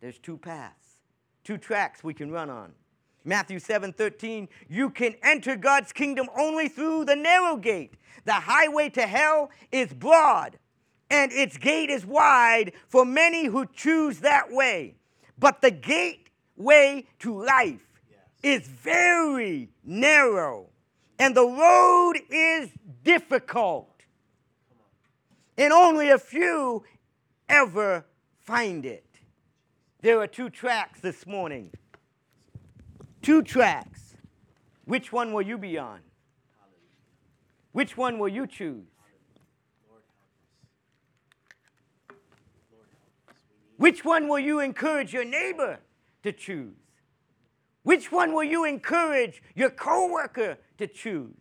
There's 0.00 0.18
two 0.18 0.38
paths, 0.38 0.96
two 1.44 1.58
tracks 1.58 2.02
we 2.02 2.14
can 2.14 2.30
run 2.30 2.50
on. 2.50 2.72
Matthew 3.24 3.58
7 3.58 3.92
13, 3.92 4.48
you 4.68 4.88
can 4.88 5.16
enter 5.22 5.56
God's 5.56 5.92
kingdom 5.92 6.28
only 6.38 6.68
through 6.68 7.04
the 7.06 7.16
narrow 7.16 7.56
gate. 7.56 7.94
The 8.24 8.32
highway 8.32 8.88
to 8.90 9.02
hell 9.02 9.50
is 9.72 9.92
broad, 9.92 10.58
and 11.10 11.32
its 11.32 11.56
gate 11.56 11.90
is 11.90 12.06
wide 12.06 12.72
for 12.88 13.04
many 13.04 13.46
who 13.46 13.66
choose 13.66 14.20
that 14.20 14.52
way. 14.52 14.94
But 15.38 15.60
the 15.60 15.70
gateway 15.70 17.06
to 17.18 17.44
life. 17.44 17.95
Is 18.42 18.66
very 18.66 19.70
narrow, 19.84 20.68
and 21.18 21.34
the 21.36 21.46
road 21.46 22.14
is 22.30 22.70
difficult. 23.02 23.90
And 25.58 25.72
only 25.72 26.10
a 26.10 26.18
few 26.18 26.84
ever 27.48 28.04
find 28.44 28.84
it. 28.84 29.04
There 30.02 30.20
are 30.20 30.26
two 30.26 30.50
tracks 30.50 31.00
this 31.00 31.26
morning 31.26 31.72
two 33.26 33.42
tracks. 33.42 34.14
Which 34.84 35.12
one 35.12 35.32
will 35.32 35.42
you 35.42 35.58
be 35.58 35.78
on? 35.78 35.98
Which 37.72 37.96
one 37.96 38.20
will 38.20 38.28
you 38.28 38.46
choose? 38.46 38.86
Which 43.78 44.04
one 44.04 44.28
will 44.28 44.38
you 44.38 44.60
encourage 44.60 45.12
your 45.12 45.24
neighbor 45.24 45.80
to 46.22 46.32
choose? 46.32 46.85
Which 47.86 48.10
one 48.10 48.32
will 48.32 48.42
you 48.42 48.64
encourage 48.64 49.40
your 49.54 49.70
coworker 49.70 50.58
to 50.78 50.88
choose? 50.88 51.38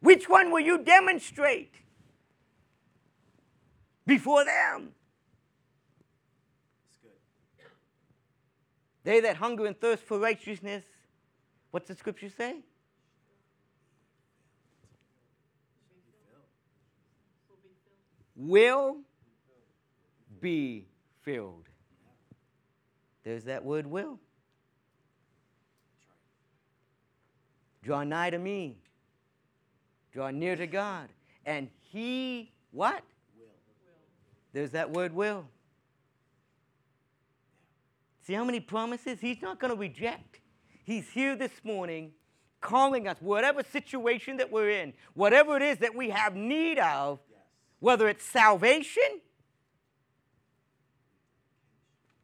Which 0.00 0.28
one 0.28 0.50
will 0.50 0.60
you 0.60 0.84
demonstrate 0.84 1.76
before 4.06 4.44
them? 4.44 4.90
It's 6.90 6.98
good. 7.02 7.64
They 9.02 9.20
that 9.20 9.36
hunger 9.36 9.64
and 9.64 9.80
thirst 9.80 10.02
for 10.02 10.18
righteousness, 10.18 10.84
what's 11.70 11.88
the 11.88 11.94
scripture 11.94 12.28
say? 12.28 12.56
Will 18.36 18.98
be 20.38 20.84
filled. 21.22 21.70
There's 23.24 23.44
that 23.44 23.64
word 23.64 23.86
will. 23.86 24.20
Draw 27.82 28.04
nigh 28.04 28.30
to 28.30 28.38
me. 28.38 28.78
Draw 30.12 30.30
near 30.30 30.56
to 30.56 30.66
God. 30.66 31.08
And 31.46 31.68
he 31.90 32.52
what? 32.72 33.02
Will. 33.36 33.46
There's 34.52 34.70
that 34.72 34.90
word 34.90 35.14
will. 35.14 35.46
See 38.26 38.34
how 38.34 38.44
many 38.44 38.60
promises? 38.60 39.18
He's 39.20 39.40
not 39.42 39.58
going 39.58 39.72
to 39.72 39.78
reject. 39.78 40.40
He's 40.84 41.08
here 41.10 41.36
this 41.36 41.52
morning 41.64 42.12
calling 42.60 43.08
us, 43.08 43.16
whatever 43.20 43.62
situation 43.62 44.36
that 44.36 44.52
we're 44.52 44.70
in, 44.70 44.92
whatever 45.14 45.56
it 45.56 45.62
is 45.62 45.78
that 45.78 45.94
we 45.94 46.10
have 46.10 46.36
need 46.36 46.78
of, 46.78 47.18
Yes. 47.30 47.38
whether 47.78 48.08
it's 48.08 48.24
salvation, 48.24 49.20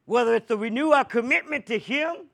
whether 0.05 0.35
it's 0.35 0.49
to 0.49 0.57
renew 0.57 0.91
our 0.91 1.05
commitment 1.05 1.67
to 1.67 1.79
Him. 1.79 2.29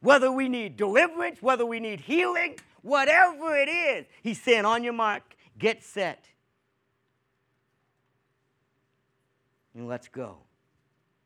Whether 0.00 0.30
we 0.32 0.48
need 0.48 0.76
deliverance, 0.76 1.42
whether 1.42 1.66
we 1.66 1.80
need 1.80 2.00
healing, 2.00 2.56
whatever 2.82 3.56
it 3.56 3.68
is, 3.68 4.06
He's 4.22 4.40
saying, 4.40 4.64
on 4.64 4.82
your 4.82 4.92
mark, 4.92 5.22
get 5.58 5.84
set, 5.84 6.26
and 9.74 9.86
let's 9.86 10.08
go. 10.08 10.38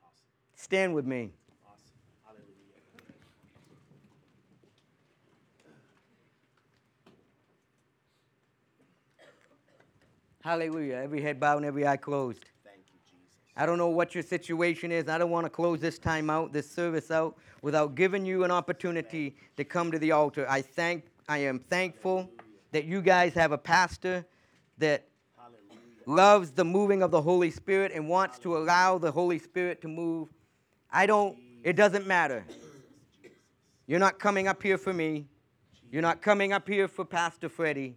Awesome. 0.02 0.24
Stand 0.54 0.94
with 0.94 1.06
me. 1.06 1.30
Awesome. 1.66 1.84
Hallelujah. 10.42 10.72
Hallelujah. 10.90 10.96
Every 10.96 11.22
head 11.22 11.40
bowed 11.40 11.58
and 11.58 11.66
every 11.66 11.86
eye 11.86 11.96
closed. 11.96 12.44
I 13.56 13.66
don't 13.66 13.78
know 13.78 13.88
what 13.88 14.14
your 14.14 14.22
situation 14.22 14.90
is. 14.90 15.08
I 15.08 15.16
don't 15.16 15.30
want 15.30 15.46
to 15.46 15.50
close 15.50 15.80
this 15.80 15.98
time 15.98 16.28
out, 16.28 16.52
this 16.52 16.68
service 16.68 17.10
out, 17.10 17.36
without 17.62 17.94
giving 17.94 18.26
you 18.26 18.44
an 18.44 18.50
opportunity 18.50 19.36
to 19.56 19.64
come 19.64 19.92
to 19.92 19.98
the 19.98 20.10
altar. 20.10 20.44
I 20.48 20.60
thank, 20.60 21.04
I 21.28 21.38
am 21.38 21.60
thankful 21.60 22.28
that 22.72 22.84
you 22.84 23.00
guys 23.00 23.32
have 23.34 23.52
a 23.52 23.58
pastor 23.58 24.26
that 24.78 25.06
loves 26.06 26.50
the 26.50 26.64
moving 26.64 27.02
of 27.02 27.10
the 27.10 27.22
Holy 27.22 27.50
Spirit 27.50 27.92
and 27.94 28.08
wants 28.08 28.38
to 28.40 28.56
allow 28.56 28.98
the 28.98 29.10
Holy 29.10 29.38
Spirit 29.38 29.80
to 29.82 29.88
move. 29.88 30.28
I 30.92 31.06
don't, 31.06 31.38
it 31.62 31.76
doesn't 31.76 32.06
matter. 32.06 32.44
You're 33.86 34.00
not 34.00 34.18
coming 34.18 34.48
up 34.48 34.62
here 34.62 34.78
for 34.78 34.92
me. 34.92 35.26
You're 35.92 36.02
not 36.02 36.20
coming 36.20 36.52
up 36.52 36.68
here 36.68 36.88
for 36.88 37.04
Pastor 37.04 37.48
Freddie. 37.48 37.96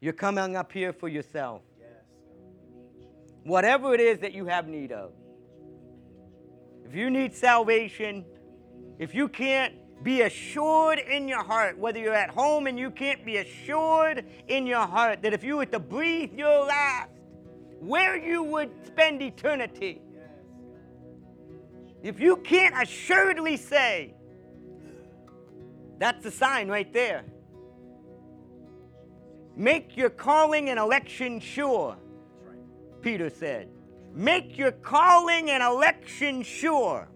You're 0.00 0.12
coming 0.12 0.56
up 0.56 0.70
here 0.72 0.92
for 0.92 1.08
yourself. 1.08 1.62
Whatever 3.44 3.94
it 3.94 4.00
is 4.00 4.18
that 4.20 4.32
you 4.32 4.46
have 4.46 4.68
need 4.68 4.92
of. 4.92 5.12
If 6.84 6.94
you 6.94 7.10
need 7.10 7.34
salvation, 7.34 8.24
if 8.98 9.14
you 9.14 9.28
can't 9.28 9.74
be 10.02 10.22
assured 10.22 10.98
in 10.98 11.28
your 11.28 11.44
heart, 11.44 11.78
whether 11.78 11.98
you're 11.98 12.14
at 12.14 12.30
home 12.30 12.66
and 12.66 12.78
you 12.78 12.90
can't 12.90 13.24
be 13.24 13.36
assured 13.36 14.24
in 14.48 14.66
your 14.66 14.86
heart 14.86 15.22
that 15.22 15.32
if 15.32 15.44
you 15.44 15.56
were 15.58 15.66
to 15.66 15.78
breathe 15.78 16.32
your 16.32 16.66
last, 16.66 17.10
where 17.80 18.16
you 18.16 18.42
would 18.42 18.70
spend 18.86 19.22
eternity, 19.22 20.00
if 22.02 22.18
you 22.18 22.36
can't 22.36 22.74
assuredly 22.80 23.56
say, 23.56 24.14
that's 25.98 26.24
the 26.24 26.30
sign 26.30 26.68
right 26.68 26.90
there. 26.92 27.24
Make 29.54 29.96
your 29.96 30.08
calling 30.08 30.70
and 30.70 30.78
election 30.78 31.40
sure. 31.40 31.96
Peter 33.02 33.30
said. 33.30 33.68
Make 34.14 34.58
your 34.58 34.72
calling 34.72 35.50
and 35.50 35.62
election 35.62 36.42
sure. 36.42 37.08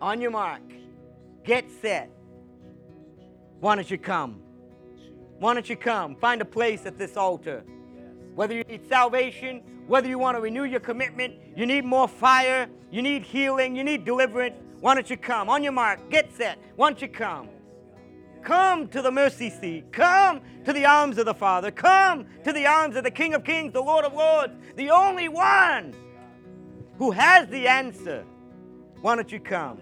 On 0.00 0.20
your 0.20 0.30
mark, 0.30 0.62
get 1.44 1.70
set. 1.80 2.10
Why 3.60 3.74
don't 3.74 3.90
you 3.90 3.98
come? 3.98 4.40
Why 5.38 5.54
don't 5.54 5.68
you 5.68 5.76
come? 5.76 6.16
Find 6.16 6.42
a 6.42 6.44
place 6.44 6.84
at 6.84 6.98
this 6.98 7.16
altar. 7.16 7.64
Whether 8.34 8.54
you 8.54 8.64
need 8.64 8.86
salvation, 8.86 9.62
whether 9.86 10.08
you 10.08 10.18
want 10.18 10.36
to 10.36 10.40
renew 10.40 10.64
your 10.64 10.80
commitment, 10.80 11.34
you 11.56 11.64
need 11.64 11.84
more 11.84 12.08
fire, 12.08 12.68
you 12.90 13.00
need 13.00 13.22
healing, 13.22 13.74
you 13.74 13.84
need 13.84 14.04
deliverance. 14.04 14.56
Why 14.80 14.94
don't 14.94 15.08
you 15.08 15.16
come? 15.16 15.48
On 15.48 15.62
your 15.62 15.72
mark, 15.72 16.10
get 16.10 16.30
set. 16.34 16.58
Why 16.76 16.90
don't 16.90 17.00
you 17.00 17.08
come? 17.08 17.48
Come 18.46 18.86
to 18.90 19.02
the 19.02 19.10
mercy 19.10 19.50
seat. 19.50 19.90
Come 19.90 20.40
to 20.66 20.72
the 20.72 20.86
arms 20.86 21.18
of 21.18 21.26
the 21.26 21.34
Father. 21.34 21.72
Come 21.72 22.26
to 22.44 22.52
the 22.52 22.64
arms 22.64 22.94
of 22.94 23.02
the 23.02 23.10
King 23.10 23.34
of 23.34 23.42
Kings, 23.42 23.72
the 23.72 23.80
Lord 23.80 24.04
of 24.04 24.12
Lords, 24.12 24.52
the 24.76 24.88
only 24.88 25.28
one 25.28 25.92
who 26.96 27.10
has 27.10 27.48
the 27.48 27.66
answer. 27.66 28.24
Why 29.00 29.16
don't 29.16 29.32
you 29.32 29.40
come? 29.40 29.80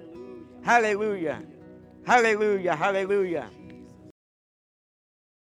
Hallelujah. 0.62 1.42
Hallelujah. 2.06 2.74
Hallelujah. 2.74 3.50